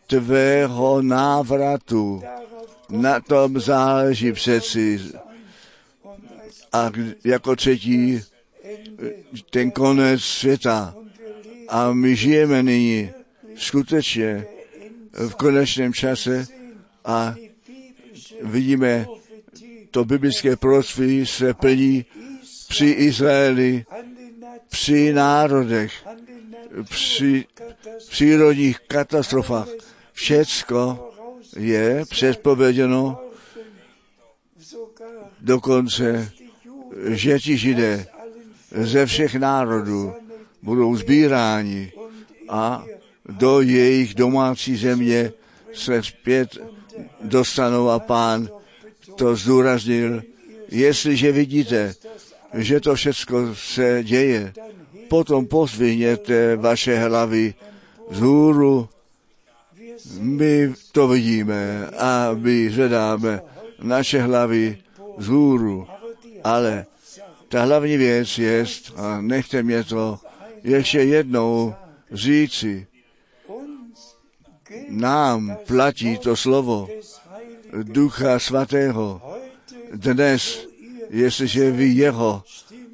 tvého 0.07 1.03
návratu. 1.03 2.23
Na 2.91 3.21
tom 3.21 3.61
záleží 3.61 4.33
přeci. 4.33 5.01
A 6.73 6.91
jako 7.25 7.57
třetí 7.57 8.23
ten 9.51 9.71
konec 9.71 10.21
světa. 10.21 10.95
A 11.69 11.93
my 11.93 12.17
žijeme 12.17 12.63
nyní 12.63 13.11
skutečně 13.57 14.47
v 15.13 15.35
konečném 15.35 15.93
čase 15.93 16.47
a 17.05 17.35
vidíme, 18.43 19.07
to 19.91 20.05
biblické 20.05 20.57
proroctví 20.57 21.27
se 21.27 21.55
plní 21.55 22.05
při 22.69 22.87
Izraeli, 22.87 23.85
při 24.69 25.13
národech, 25.13 25.93
při 26.91 27.45
přírodních 28.11 28.81
katastrofách. 28.81 29.69
Všecko 30.13 31.11
je 31.57 32.05
předpověděno 32.11 33.21
dokonce, 35.41 36.33
že 37.09 37.39
ti 37.39 37.59
židé 37.59 38.07
ze 38.75 39.07
všech 39.07 39.35
národů 39.35 40.13
budou 40.63 40.97
sbíráni 40.97 41.93
a 42.49 42.85
do 43.29 43.61
jejich 43.61 44.15
domácí 44.15 44.77
země 44.77 45.33
se 45.75 46.03
zpět 46.03 46.59
dostanou 47.23 47.89
a 47.89 47.99
pán 47.99 48.49
to 49.17 49.37
zdůraznil. 49.37 50.23
Jestliže 50.69 51.33
vidíte, 51.33 51.95
že 52.55 52.81
to 52.81 52.95
všecko 52.95 53.55
se 53.55 54.05
děje, 54.05 54.53
potom 55.09 55.47
pozvihněte 55.47 56.57
vaše 56.57 56.99
hlavy 56.99 57.55
vzhůru. 58.11 58.89
My 60.19 60.75
to 60.93 61.09
vidíme 61.09 61.87
a 61.99 62.31
my 62.35 62.71
zvedáme 62.71 63.43
naše 63.83 64.23
hlavy 64.23 64.79
vzhůru. 65.19 65.87
Ale 66.45 66.87
ta 67.53 67.63
hlavní 67.63 67.97
věc 67.97 68.39
je, 68.39 68.65
a 68.97 69.21
nechte 69.21 69.63
mě 69.63 69.85
to 69.85 70.19
ještě 70.65 70.99
jednou 70.99 71.75
říci, 72.13 72.87
nám 74.89 75.57
platí 75.67 76.19
to 76.19 76.37
slovo 76.37 76.89
Ducha 77.83 78.39
Svatého. 78.39 79.23
Dnes, 79.95 80.69
jestliže 81.11 81.71
vy 81.71 81.87
jeho 81.89 82.43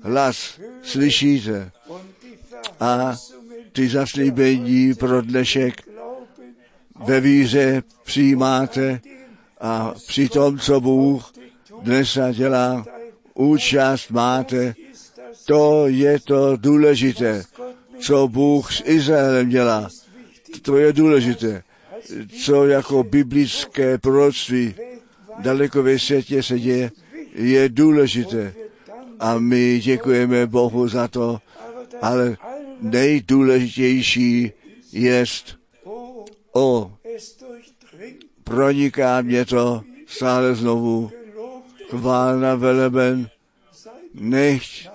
hlas 0.02 0.60
slyšíte 0.82 1.70
a 2.80 3.16
ty 3.72 3.88
zaslíbení 3.88 4.94
pro 4.94 5.22
dnešek 5.22 5.88
ve 7.04 7.20
víře 7.20 7.82
přijímáte 8.04 9.00
a 9.60 9.94
při 10.06 10.28
tom, 10.28 10.58
co 10.58 10.80
Bůh 10.80 11.32
dnes 11.82 12.18
dělá, 12.32 12.97
účast 13.38 14.10
máte, 14.10 14.74
to 15.46 15.86
je 15.86 16.20
to 16.20 16.56
důležité, 16.56 17.44
co 18.00 18.28
Bůh 18.28 18.72
s 18.72 18.82
Izraelem 18.84 19.48
dělá. 19.48 19.88
To 20.62 20.76
je 20.76 20.92
důležité, 20.92 21.62
co 22.44 22.66
jako 22.66 23.02
biblické 23.02 23.98
proroctví 23.98 24.74
daleko 25.38 25.82
ve 25.82 25.98
světě 25.98 26.42
se 26.42 26.58
děje, 26.58 26.90
je 27.34 27.68
důležité. 27.68 28.54
A 29.20 29.38
my 29.38 29.80
děkujeme 29.80 30.46
Bohu 30.46 30.88
za 30.88 31.08
to, 31.08 31.38
ale 32.02 32.36
nejdůležitější 32.80 34.52
je, 34.92 35.24
oh, 35.84 36.24
o, 36.52 36.92
proniká 38.44 39.22
mě 39.22 39.44
to 39.44 39.82
stále 40.06 40.54
znovu, 40.54 41.10
chválna 41.90 42.54
veleben, 42.54 43.30
nechť 44.14 44.88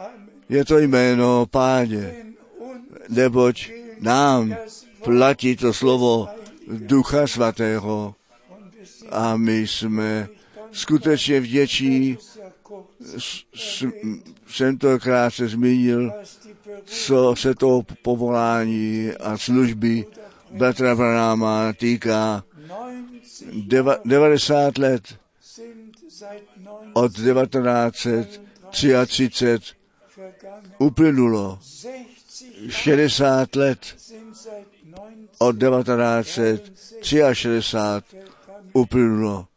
je 0.50 0.62
to 0.66 0.78
jméno 0.78 1.46
uns 1.46 2.84
neboť 3.10 3.72
nám 4.00 4.56
platí 5.04 5.56
to 5.56 5.74
slovo 5.74 6.28
Ducha 6.68 7.28
Svatého 7.28 8.16
a 9.10 9.38
my 9.38 9.68
jsme 9.68 10.28
skutečně 10.72 11.40
vděční 11.40 12.18
jsem 14.48 14.78
to 14.78 15.00
krátce 15.00 15.48
zmínil, 15.48 16.12
co 16.86 17.36
se 17.38 17.56
toho 17.56 17.86
povolání 18.02 19.12
a 19.20 19.38
služby 19.38 20.06
Bertra 20.52 20.96
Branáma 20.96 21.74
týká. 21.74 22.44
90 23.54 23.64
Deva, 23.68 23.98
90 24.06 24.78
let 24.78 25.04
od 26.94 27.12
1933 27.12 29.76
vergangen. 30.18 30.72
uplynulo 30.80 31.60
60 32.70 32.70
60 32.70 33.56
let 33.56 33.94
sind 33.98 34.38
seit 34.38 34.68
90 34.84 35.36
od 35.40 35.60
1963 35.60 38.18
vergangen. 38.18 38.70
uplynulo, 38.74 39.48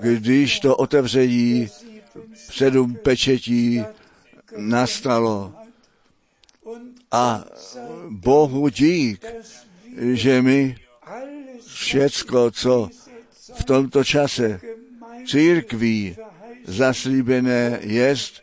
když 0.00 0.60
to 0.60 0.76
otevření 0.76 1.68
sedm 2.34 2.94
pečetí 2.94 3.84
nastalo. 4.56 5.54
A 7.10 7.44
Bohu 8.08 8.68
dík, 8.68 9.26
že 10.12 10.42
my 10.42 10.76
všecko, 11.66 12.50
co 12.50 12.88
v 13.54 13.64
tomto 13.64 14.04
čase 14.04 14.60
církví 15.26 16.16
zaslíbené 16.64 17.78
jest, 17.82 18.42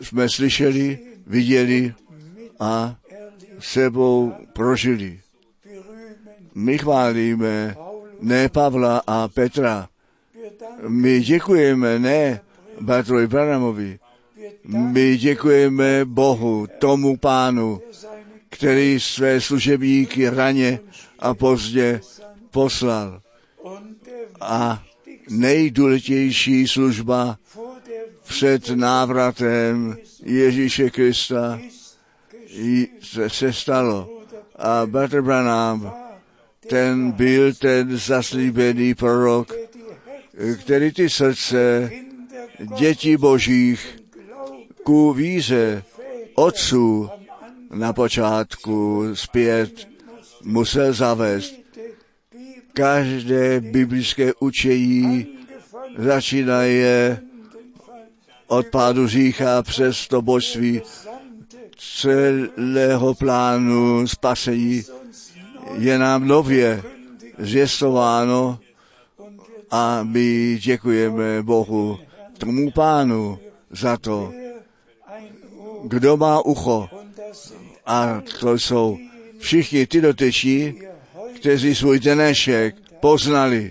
jsme 0.00 0.28
slyšeli, 0.28 0.98
viděli 1.26 1.94
a 2.60 2.96
sebou 3.58 4.32
prožili. 4.52 5.20
My 6.54 6.78
chválíme 6.78 7.76
ne 8.20 8.48
Pavla 8.48 9.02
a 9.06 9.28
Petra. 9.28 9.88
My 10.88 11.20
děkujeme 11.20 11.98
ne 11.98 12.40
Bartrovi 12.80 13.26
Branamovi. 13.26 13.98
My 14.64 15.16
děkujeme 15.16 16.04
Bohu, 16.04 16.66
tomu 16.78 17.16
pánu, 17.16 17.80
který 18.48 19.00
své 19.00 19.40
služebníky 19.40 20.28
raně 20.28 20.80
a 21.18 21.34
pozdě 21.34 22.00
poslal. 22.50 23.22
A 24.40 24.82
nejdůležitější 25.30 26.68
služba 26.68 27.38
před 28.28 28.70
návratem 28.70 29.96
Ježíše 30.22 30.90
Krista 30.90 31.60
se, 33.28 33.52
stalo. 33.52 34.08
A 34.56 34.86
Bratr 34.86 35.22
Branham, 35.22 35.92
ten 36.68 37.12
byl 37.12 37.54
ten 37.54 37.96
zaslíbený 37.96 38.94
prorok, 38.94 39.52
který 40.60 40.92
ty 40.92 41.10
srdce 41.10 41.90
dětí 42.78 43.16
božích 43.16 43.98
ku 44.82 45.12
víře 45.12 45.82
otců 46.34 47.10
na 47.70 47.92
počátku 47.92 49.04
zpět 49.14 49.88
musel 50.44 50.92
zavést. 50.92 51.54
Každé 52.72 53.60
biblické 53.60 54.32
učení 54.40 55.26
angefangen 55.26 56.06
začínaje 56.06 57.20
od 58.46 58.66
pádu 58.66 59.08
řícha 59.08 59.62
přes 59.62 60.08
to 60.08 60.22
božství 60.22 60.82
celého 61.78 63.14
plánu 63.14 64.06
spasení 64.06 64.82
je 65.78 65.98
nám 65.98 66.28
nově 66.28 66.82
zvěstováno 67.38 68.58
a 69.70 70.02
my 70.02 70.58
děkujeme 70.62 71.42
Bohu, 71.42 71.98
tomu 72.38 72.70
pánu 72.70 73.38
za 73.70 73.96
to, 73.96 74.32
kdo 75.84 76.16
má 76.16 76.40
ucho. 76.44 76.88
A 77.86 78.22
to 78.40 78.52
jsou 78.58 78.98
všichni 79.38 79.86
ty 79.86 80.00
doteční, 80.00 80.87
kteří 81.40 81.74
svůj 81.74 82.00
dnešek 82.00 82.76
poznali. 83.00 83.70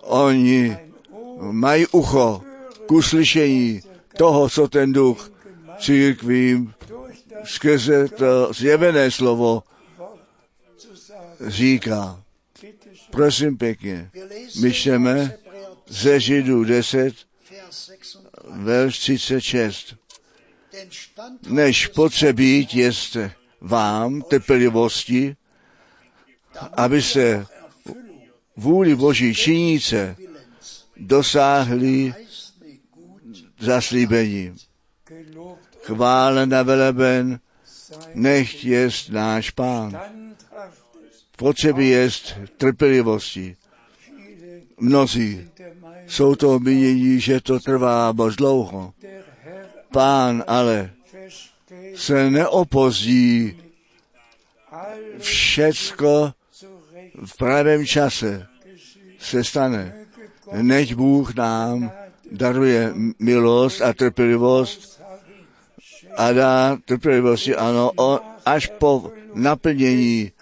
Oni 0.00 0.76
mají 1.40 1.86
ucho 1.86 2.42
k 2.86 2.92
uslyšení 2.92 3.80
toho, 4.16 4.48
co 4.48 4.68
ten 4.68 4.92
duch 4.92 5.30
církvím 5.78 6.74
skrze 7.44 8.08
to 8.08 8.52
zjevené 8.52 9.10
slovo 9.10 9.62
říká. 11.46 12.22
Prosím 13.10 13.58
pěkně, 13.58 14.10
my 14.60 14.72
čteme 14.72 15.34
ze 15.88 16.20
Židů 16.20 16.64
10, 16.64 17.14
Vers 18.50 18.98
36. 18.98 18.98
verš 18.98 18.98
36. 18.98 19.94
Denn 20.72 20.88
stand 20.90 21.46
Než 21.50 21.86
potřebít 21.86 22.74
jest 22.74 23.16
vám 23.60 24.22
trpělivosti, 24.22 25.36
abyste 26.72 27.46
vůli 28.56 28.94
Boží 28.94 29.34
činíce 29.34 30.16
dosáhli 30.96 32.14
zaslíbení. 33.60 34.54
Chválen 35.82 36.54
a 36.54 36.62
veleben, 36.62 37.40
sei 37.64 37.96
nechť 38.14 38.64
jest 38.64 39.10
náš 39.10 39.50
pán. 39.50 39.92
Potřeby 41.36 41.86
jest 41.86 42.34
trpělivosti. 42.56 43.56
Mnozí 44.80 45.50
jsou 46.06 46.34
to 46.34 46.58
mínění, 46.58 47.20
že 47.20 47.40
to 47.40 47.60
trvá 47.60 48.12
moc 48.12 48.36
dlouho. 48.36 48.94
Pán 49.92 50.44
ale 50.46 50.90
se 51.96 52.30
neopozdí 52.30 53.56
všecko 55.18 56.32
v 57.24 57.36
pravém 57.36 57.86
čase 57.86 58.46
se 59.18 59.44
stane. 59.44 59.94
Neď 60.62 60.94
Bůh 60.94 61.34
nám 61.34 61.92
daruje 62.32 62.94
milost 63.18 63.82
a 63.82 63.92
trpělivost 63.92 65.00
a 66.16 66.32
dá 66.32 66.78
trpělivosti, 66.84 67.56
ano, 67.56 67.90
o, 67.96 68.20
až 68.46 68.66
po 68.78 69.12
naplnění 69.34 70.32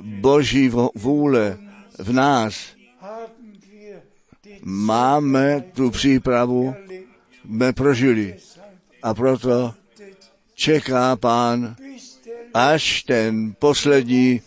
Boží 0.00 0.70
vůle 0.94 1.58
v 1.98 2.12
nás 2.12 2.54
máme 4.62 5.64
tu 5.72 5.90
přípravu, 5.90 6.74
jsme 7.44 7.72
prožili. 7.72 8.36
A 9.02 9.14
proto 9.14 9.74
čeká 10.54 11.16
pán, 11.16 11.76
až 12.54 13.02
ten 13.02 13.54
poslední 13.58 14.40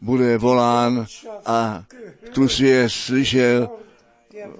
bude 0.00 0.38
volán 0.38 1.06
a 1.46 1.84
tu 2.32 2.48
si 2.48 2.64
je 2.66 2.90
slyšel 2.90 3.70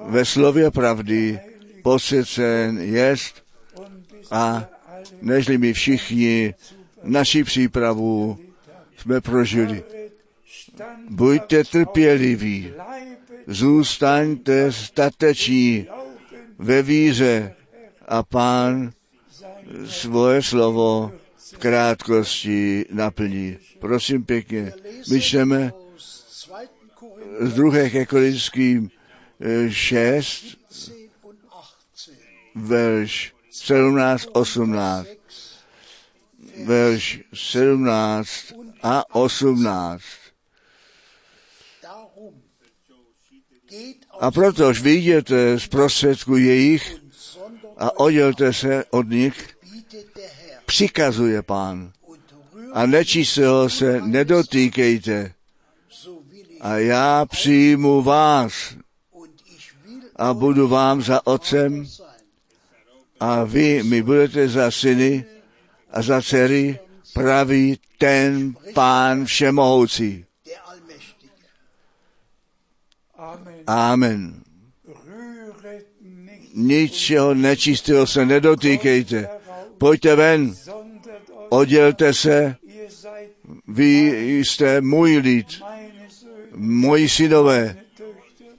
ve 0.07 0.25
slově 0.25 0.71
pravdy, 0.71 1.41
posvěcen 1.83 2.79
jest 2.79 3.43
a 4.31 4.65
nežli 5.23 5.59
my 5.59 5.73
všichni 5.73 6.55
naši 7.03 7.45
přípravu 7.45 8.39
jsme 8.97 9.21
prožili. 9.21 9.83
Buďte 11.09 11.65
trpěliví, 11.65 12.73
zůstaňte 13.47 14.73
stateční 14.73 15.87
ve 16.59 16.83
víře 16.83 17.55
a 18.09 18.23
pán 18.23 18.93
svoje 19.85 20.43
slovo 20.43 21.13
krátkosti 21.57 22.85
naplní. 22.91 23.59
Prosím 23.79 24.25
pěkně, 24.25 24.73
my 25.11 25.21
čteme 25.21 25.73
aus 25.73 26.47
2. 26.49 26.59
Korinther 26.95 27.49
z 27.49 27.55
druhé 27.55 27.91
ke 27.91 28.07
Korinským 28.07 28.91
eh, 29.41 29.71
6, 29.71 30.45
10 30.75 31.11
und 31.23 31.39
18. 31.51 31.87
verš 32.55 33.33
17, 33.51 34.29
18, 34.33 35.09
verš 36.65 37.21
17 37.35 38.53
a 38.83 39.15
18. 39.15 40.03
Darum 41.83 42.43
geht 43.69 44.07
A 44.21 44.31
protož 44.31 44.81
vyjděte 44.81 45.59
z 45.61 45.67
prostředku 45.67 46.37
jejich 46.37 46.97
a 47.77 47.99
oddělte 48.01 48.53
se 48.53 48.85
od 48.91 49.09
nich, 49.09 49.56
přikazuje 50.67 51.43
pán. 51.43 51.93
A 52.73 52.87
nečistého 52.87 53.71
se 53.71 54.01
nedotýkejte. 54.01 55.33
A 56.61 56.77
já 56.77 57.27
přijmu 57.27 58.03
vás 58.03 58.77
a 60.17 60.35
budu 60.35 60.69
vám 60.69 61.03
za 61.03 61.27
otcem 61.27 61.87
a 63.21 63.45
vy 63.45 63.83
mi 63.83 64.03
budete 64.03 64.49
za 64.49 64.71
syny 64.71 65.25
a 65.91 66.03
za 66.03 66.23
dcery, 66.23 66.79
praví 67.15 67.79
ten 67.99 68.55
pán 68.75 69.25
všemohoucí. 69.25 70.25
Amen. 73.67 74.43
Ničeho 76.55 77.35
nečistého 77.35 78.07
se 78.07 78.27
nedotýkejte. 78.27 79.36
Pojďte 79.79 80.17
ven, 80.17 80.55
oddělte 81.49 82.15
se, 82.15 82.57
vy 83.69 84.39
jste 84.39 84.81
můj 84.81 85.17
lid, 85.17 85.47
moji 86.55 87.09
synové, 87.09 87.77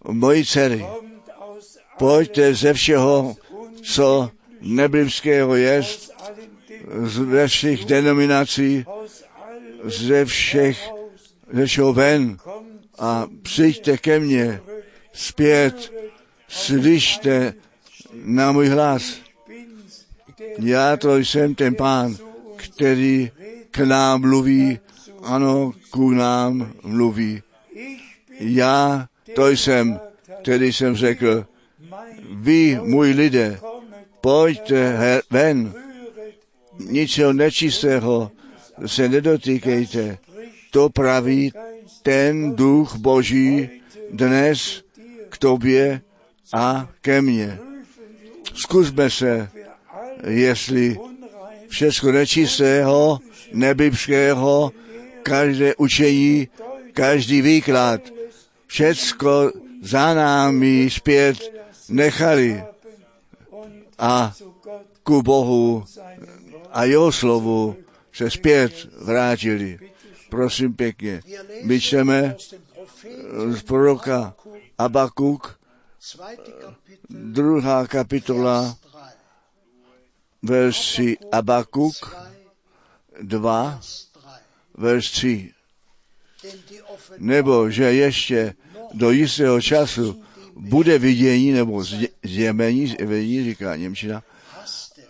moji 0.08 0.46
dcery. 0.46 0.86
Pojďte 1.98 2.54
ze 2.54 2.74
všeho, 2.74 3.36
co 3.82 4.32
nebiblického 4.62 5.56
je, 5.56 5.84
ze 7.04 7.48
všech 7.48 7.86
denominací, 7.86 8.86
ze 9.84 10.26
všech, 10.26 10.90
ze 11.54 11.66
všeho 11.66 11.94
ven 11.94 12.38
a 13.00 13.28
přijďte 13.42 13.98
ke 13.98 14.20
mně 14.20 14.62
zpět, 15.14 15.94
slyšte 16.48 17.54
na 18.14 18.52
můj 18.52 18.68
hlas. 18.68 19.27
Já 20.60 20.98
to 20.98 21.18
jsem 21.18 21.56
ten 21.56 21.76
pán, 21.76 22.16
který 22.56 23.32
k 23.72 23.80
nám 23.80 24.22
mluví, 24.22 24.80
ano, 25.24 25.74
k 25.92 25.98
nám 25.98 26.74
mluví. 26.84 27.42
Já 28.40 29.08
to 29.36 29.50
jsem, 29.50 30.00
který 30.42 30.74
jsem 30.74 30.96
řekl, 30.96 31.46
vy, 32.32 32.80
můj 32.84 33.12
lidé, 33.12 33.60
pojďte 34.22 35.22
ven, 35.30 35.74
ničeho 36.80 37.34
nečistého 37.34 38.32
se 38.86 39.10
nedotýkejte. 39.10 40.18
To 40.72 40.90
praví 40.90 41.52
ten 42.04 42.56
duch 42.56 42.96
Boží 42.96 43.70
dnes 44.12 44.84
k 45.30 45.38
tobě 45.38 46.02
a 46.54 46.90
ke 47.02 47.22
mně. 47.22 47.60
Zkusme 48.54 49.10
se, 49.10 49.50
jestli 50.28 50.98
všechno 51.68 52.12
nečistého, 52.12 53.20
nebiblického, 53.54 54.72
každé 55.24 55.76
učení, 55.76 56.48
každý 56.94 57.42
výklad, 57.42 58.02
všecko 58.68 59.52
za 59.82 60.14
námi 60.14 60.90
zpět 60.90 61.38
nechali 61.90 62.64
a 64.00 64.34
ku 65.04 65.22
Bohu 65.22 65.86
a 66.72 66.84
jeho 66.84 67.12
slovu 67.12 67.76
se 68.14 68.30
zpět 68.30 68.74
vrátili. 69.02 69.80
Prosím 70.30 70.74
pěkně, 70.74 71.22
my 71.64 71.82
čteme 71.82 72.36
Propheten 72.98 73.54
z 73.54 73.62
proroka 73.62 74.34
Abakuk, 74.78 75.60
Kapitel, 76.18 76.76
druhá 77.10 77.88
kapitola, 77.88 78.62
Vers 78.62 78.76
3. 78.76 78.87
verši 80.44 81.18
Abakuk 81.32 82.16
2, 83.22 83.22
2, 83.22 83.80
Vers 83.82 84.08
3. 84.12 84.12
verš 84.78 85.12
3. 85.12 85.54
Denn 86.44 86.60
die 86.70 86.82
Nebo 87.18 87.70
že 87.70 87.84
ještě 87.84 88.54
do 88.94 89.12
jistého 89.12 89.62
času 89.62 90.24
bude 90.56 91.00
vidění 91.00 91.52
nebo 91.52 91.80
zje- 91.80 92.10
zjemení, 92.24 92.88
zjevení, 92.88 93.44
říká 93.44 93.76
Němčina, 93.76 94.24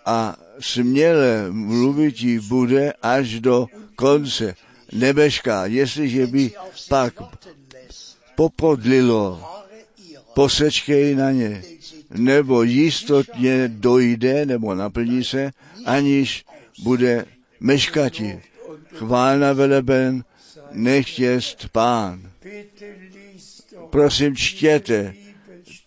a 0.05 0.36
směle 0.59 1.51
mluvití 1.51 2.39
bude 2.39 2.93
až 3.01 3.39
do 3.39 3.67
konce 3.95 4.55
nebeška, 4.91 5.65
jestliže 5.65 6.28
by 6.28 6.51
pak 6.89 7.13
popodlilo, 8.36 9.43
posečkej 10.34 11.15
na 11.15 11.32
ně, 11.32 11.63
nebo 12.10 12.64
jistotně 12.64 13.68
dojde 13.68 14.45
nebo 14.45 14.76
naplní 14.76 15.24
se, 15.24 15.51
aniž 15.86 16.45
bude 16.84 17.26
meškati. 17.60 18.41
Chválna 18.93 19.53
veleben, 19.53 20.24
nech 20.72 21.20
jest 21.20 21.70
pán. 21.70 22.32
Prosím, 23.89 24.36
čtěte 24.36 25.14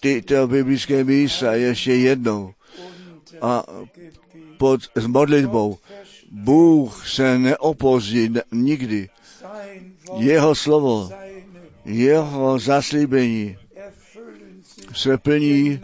tyto 0.01 0.49
biblické 0.49 1.05
místa 1.05 1.55
ještě 1.55 1.95
jednou 1.95 2.55
a 3.43 3.65
pod 4.59 4.81
s 4.95 5.07
modlitbou. 5.07 5.79
Bůh 6.31 7.09
se 7.09 7.39
neopozí 7.39 8.25
n- 8.27 8.43
nikdy. 8.53 9.09
Jeho 10.17 10.55
slovo, 10.55 11.11
jeho 11.85 12.59
zaslíbení 12.59 13.57
se 14.95 15.19
plní 15.19 15.81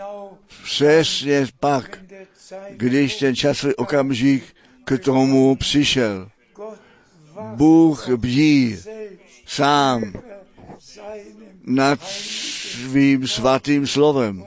přesně 0.64 1.46
pak, 1.60 1.98
když 2.70 3.16
ten 3.16 3.36
časový 3.36 3.74
okamžik 3.74 4.44
k 4.84 4.98
tomu 4.98 5.56
přišel. 5.56 6.28
Bůh 7.54 8.08
bdí 8.08 8.76
sám 9.46 10.12
nad 11.66 12.00
svým 12.02 13.28
svatým 13.28 13.86
slovem 13.86 14.46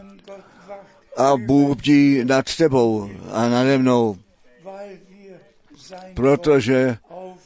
a 1.17 1.37
Bůh 1.37 1.77
bdí 1.77 2.25
nad 2.25 2.55
tebou 2.55 3.09
a 3.31 3.49
nade 3.49 3.77
mnou, 3.77 4.17
protože 6.13 6.97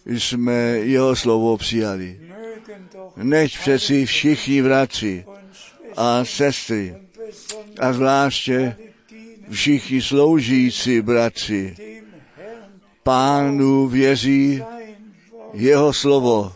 jsme 0.06 0.54
jeho 0.84 1.16
slovo 1.16 1.58
přijali. 1.58 2.20
Nechť 3.16 3.60
přeci 3.60 4.06
všichni 4.06 4.62
Schwestern 4.62 5.24
a 5.98 6.26
sestry 6.26 7.03
a 7.80 7.94
zvláště 7.94 8.76
všichni 9.50 10.02
sloužící 10.02 11.02
bratři 11.02 11.76
pánu 13.04 13.88
věří, 13.88 14.64
jeho 15.54 15.94
slovo 15.94 16.54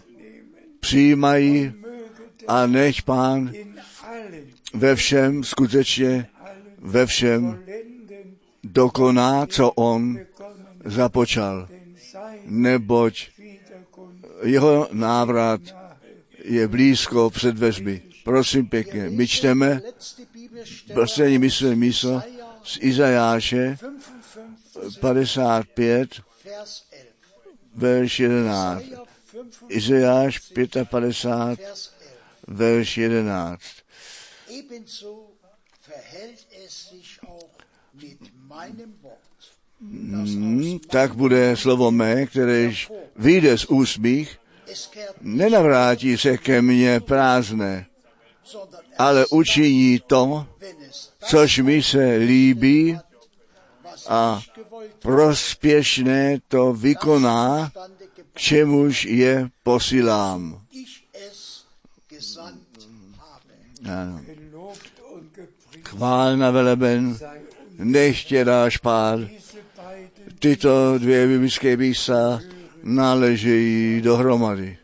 přijímají 0.80 1.74
a 2.48 2.68
nech 2.68 3.02
pán 3.02 3.52
ve 4.74 4.96
všem, 4.96 5.44
skutečně 5.44 6.28
ve 6.78 7.06
všem 7.06 7.64
dokoná, 8.64 9.46
co 9.46 9.72
on 9.72 10.20
započal. 10.86 11.68
Neboť 12.46 13.28
jeho 14.44 14.88
návrat 14.92 15.62
je 16.44 16.68
blízko 16.68 17.30
před 17.30 17.56
dveřmi. 17.56 18.02
Prosím 18.24 18.68
pěkně, 18.68 19.10
my 19.10 19.28
čteme 19.28 19.82
myslé 21.40 21.76
místo 21.76 22.22
z 22.64 22.78
Izajáše 22.82 23.78
55, 25.00 25.00
55, 25.00 26.22
Vers 26.46 26.84
11. 26.92 27.08
verš 27.76 28.20
11. 28.20 28.84
Jesaja 28.84 29.02
55, 29.32 29.78
Izajáš 29.78 30.40
55, 30.40 31.60
Vers 31.60 31.92
11. 32.48 32.48
verš 32.48 32.98
11. 32.98 33.62
Ebenso 34.50 35.38
verhält 35.82 36.48
es 36.66 36.90
sich 36.90 37.20
auch 37.28 37.52
mit 37.94 38.20
meinem 38.48 38.94
Wort. 39.02 39.28
Das 39.80 40.30
Hmm, 40.30 40.80
tak 40.80 41.14
bude 41.14 41.56
slovo 41.56 41.92
mé, 41.92 42.26
kteréž 42.26 42.92
vyjde 43.16 43.58
z 43.58 43.66
kehrt 44.88 45.16
nenavrátí 45.22 46.18
se 46.18 46.38
ke 46.38 46.62
mně 46.62 47.00
prázdné, 47.00 47.86
ale 48.98 49.26
učiní 49.28 50.00
to, 50.08 50.48
což 51.26 51.60
mi 51.60 51.84
se 51.84 52.16
líbí 52.16 53.00
a 54.08 54.42
prospěšné 55.00 56.40
to 56.48 56.74
vykoná, 56.74 57.72
k 58.34 58.40
čemuž 58.40 59.06
je 59.06 59.50
posílám. 59.64 60.62
Ano. 63.86 64.22
Chvál 65.84 66.38
na 66.38 66.52
veleben, 66.52 67.16
sei 67.16 67.28
uns 67.28 67.48
nech 67.78 68.24
tě 68.24 68.46
dáš 68.46 68.78
beiden, 68.78 69.30
Tyto 70.40 70.98
dvě 70.98 71.28
biblické 71.28 71.78
místa 71.78 72.40
náležejí 72.84 74.02
dohromady. 74.02 74.78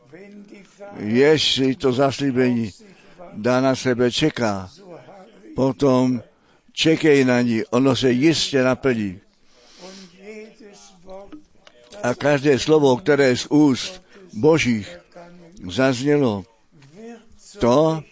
Jestli 0.97 1.75
to 1.75 1.93
zaslíbení 1.93 2.71
dá 3.33 3.61
na 3.61 3.75
sebe 3.75 4.11
čeká, 4.11 4.69
potom 5.55 6.21
čekej 6.71 7.25
na 7.25 7.41
ní, 7.41 7.63
ono 7.69 7.95
se 7.95 8.11
jistě 8.11 8.63
naplní. 8.63 9.19
A 12.03 12.13
každé 12.15 12.59
slovo, 12.59 12.97
které 12.97 13.37
z 13.37 13.45
úst 13.49 14.03
božích 14.33 14.99
zaznělo, 15.69 16.45
to 17.59 18.03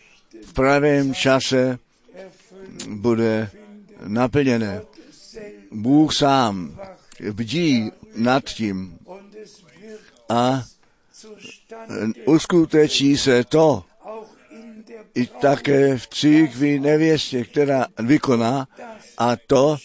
v 0.46 0.54
pravém 0.54 1.14
čase 1.14 1.80
bude 2.88 3.50
naplněné. 4.08 4.82
Bůh 5.72 6.14
sám 6.16 6.80
bdí 7.32 7.92
nad 8.16 8.44
tím 8.44 8.98
a 10.30 10.64
uskuteční 12.26 13.18
se 13.18 13.44
to 13.44 13.84
i 15.16 15.26
také 15.26 15.98
v 15.98 16.08
církvi 16.08 16.80
nevěstě, 16.80 17.44
která 17.44 17.88
vykoná 18.00 18.68
a 19.18 19.36
to 19.48 19.78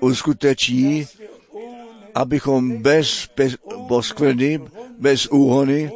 uskuteční, 0.00 1.06
abychom 2.14 2.82
bez, 2.82 3.28
poskvrny, 3.88 4.60
bez 4.98 5.26
úhony 5.26 5.90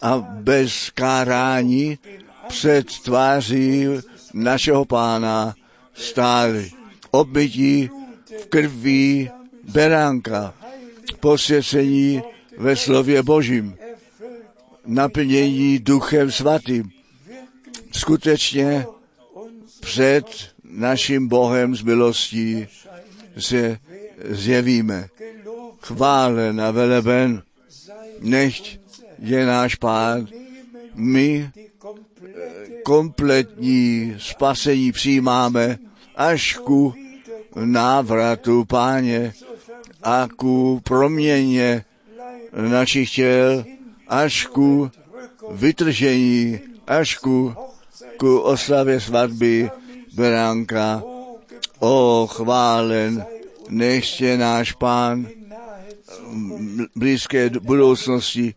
a 0.00 0.18
bez 0.18 0.90
kárání 0.90 1.98
před 2.48 2.86
tváří 3.04 3.86
našeho 4.34 4.84
pána 4.84 5.54
stáli. 5.94 6.70
Obbytí 7.10 7.90
v 8.42 8.46
krví 8.46 9.30
beránka, 9.72 10.54
posvěcení 11.20 12.22
ve 12.58 12.76
slově 12.76 13.22
Božím, 13.22 13.76
naplnění 14.86 15.78
duchem 15.78 16.30
svatým. 16.30 16.95
Skutečně 17.92 18.86
před 19.80 20.26
naším 20.64 21.28
Bohem 21.28 21.76
z 21.76 21.82
milostí 21.82 22.68
se 23.38 23.78
zjevíme. 24.24 25.08
Chválen 25.80 26.60
a 26.60 26.70
veleben, 26.70 27.42
nechť 28.20 28.78
je 29.18 29.46
náš 29.46 29.74
pán. 29.74 30.28
My 30.94 31.50
kompletní 32.82 34.14
spasení 34.18 34.92
přijímáme 34.92 35.78
až 36.16 36.54
ku 36.54 36.94
návratu 37.64 38.64
páně 38.64 39.32
a 40.02 40.28
ku 40.36 40.80
proměně 40.84 41.84
našich 42.68 43.14
těl, 43.14 43.64
až 44.08 44.46
ku 44.46 44.90
vytržení, 45.50 46.60
až 46.86 47.16
ku, 47.16 47.54
ku 48.16 48.38
oslavě 48.38 49.00
svatby 49.00 49.70
Beránka. 50.14 51.02
O 51.78 52.26
chválen, 52.30 53.26
nechtě 53.68 54.36
náš 54.36 54.72
pán 54.72 55.28
v 56.26 56.86
blízké 56.96 57.50
budoucnosti 57.60 58.54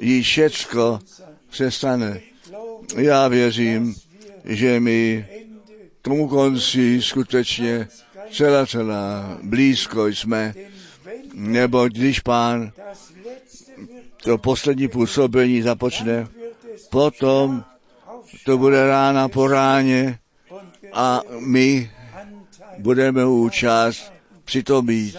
jí 0.00 0.22
všecko 0.22 0.98
se 1.50 1.70
stane. 1.70 2.20
Já 2.96 3.28
věřím, 3.28 3.94
že 4.44 4.80
my 4.80 5.26
tomu 6.02 6.28
konci 6.28 7.02
skutečně 7.02 7.88
celá 8.32 8.66
celá 8.66 9.38
blízko 9.42 10.06
jsme, 10.06 10.54
nebo 11.34 11.88
když 11.88 12.20
pán 12.20 12.72
to 14.22 14.38
poslední 14.38 14.88
působení 14.88 15.62
započne, 15.62 16.28
potom 16.92 17.64
to 18.44 18.58
bude 18.58 18.86
rána 18.86 19.28
po 19.28 19.48
ráně 19.48 20.18
a 20.92 21.20
my 21.40 21.90
budeme 22.78 23.26
účast 23.26 24.12
při 24.44 24.62
to 24.62 24.82
být. 24.82 25.16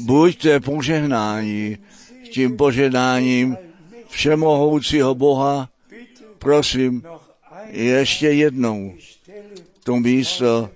Buďte 0.00 0.60
požehnáni 0.60 1.78
tím 2.32 2.56
požehnáním 2.56 3.56
všemohoucího 4.08 5.14
Boha, 5.14 5.68
prosím, 6.38 7.02
ještě 7.70 8.28
jednou 8.28 8.94
to 9.84 9.96
místo 9.96 10.70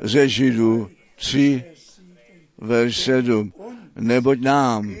ze 0.00 0.28
Židu 0.28 0.90
3, 1.16 1.64
verš 2.58 2.96
7. 2.96 3.52
Neboť 3.96 4.40
nám 4.40 4.94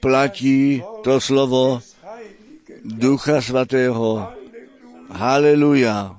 platí 0.00 0.82
to 1.02 1.20
slovo 1.20 1.80
Ducha 2.86 3.42
Svatého. 3.42 4.30
Haleluja. 5.10 6.16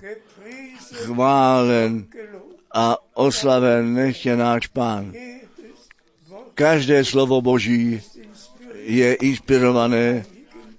Chválen 0.94 2.06
a 2.74 2.98
oslaven 3.14 3.94
nechtě 3.94 4.36
náš 4.36 4.68
Pán. 4.68 5.14
Každé 6.54 7.06
slovo 7.06 7.42
Boží 7.42 8.02
je 8.84 9.14
inspirované 9.14 10.26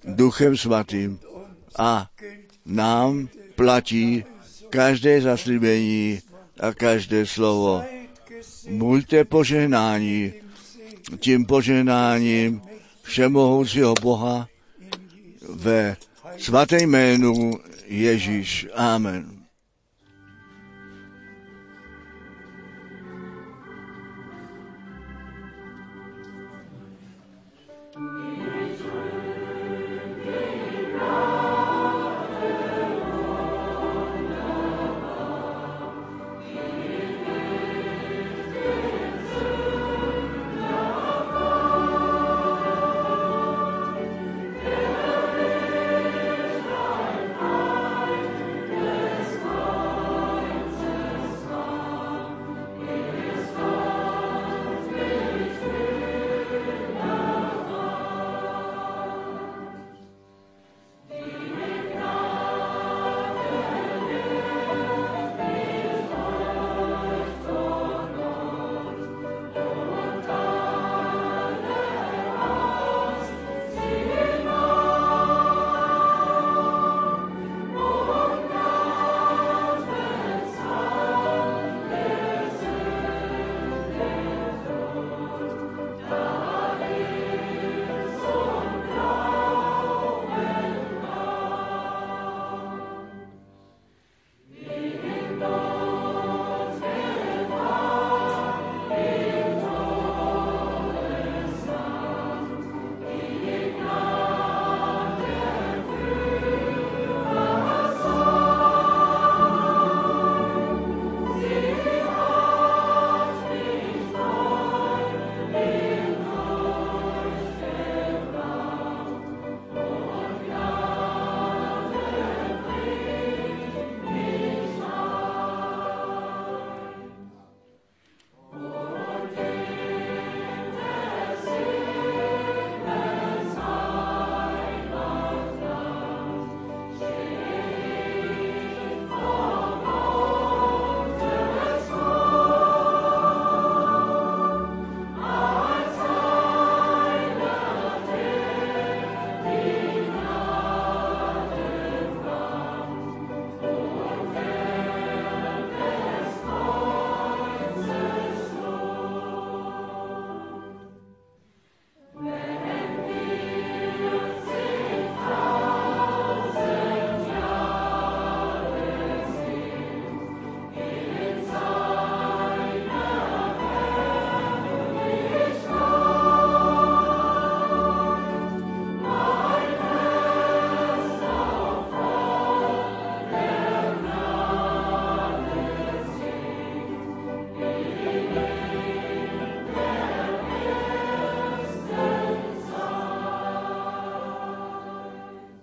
Duchem 0.04 0.56
Svatým 0.56 1.18
a 1.78 2.06
nám 2.66 3.28
platí 3.56 4.24
každé 4.70 5.20
zaslíbení 5.20 6.20
a 6.60 6.74
každé 6.74 7.26
slovo. 7.26 7.82
Buďte 8.70 9.24
požehnáni 9.24 10.32
tím 11.20 11.46
požehnáním 11.46 12.60
všemohoucího 13.02 13.94
Boha 14.02 14.48
ve 15.48 15.96
svaté 16.38 16.82
jménu 16.82 17.60
Ježíš. 17.86 18.66
Amen. 18.74 19.38
Amen. 31.04 31.37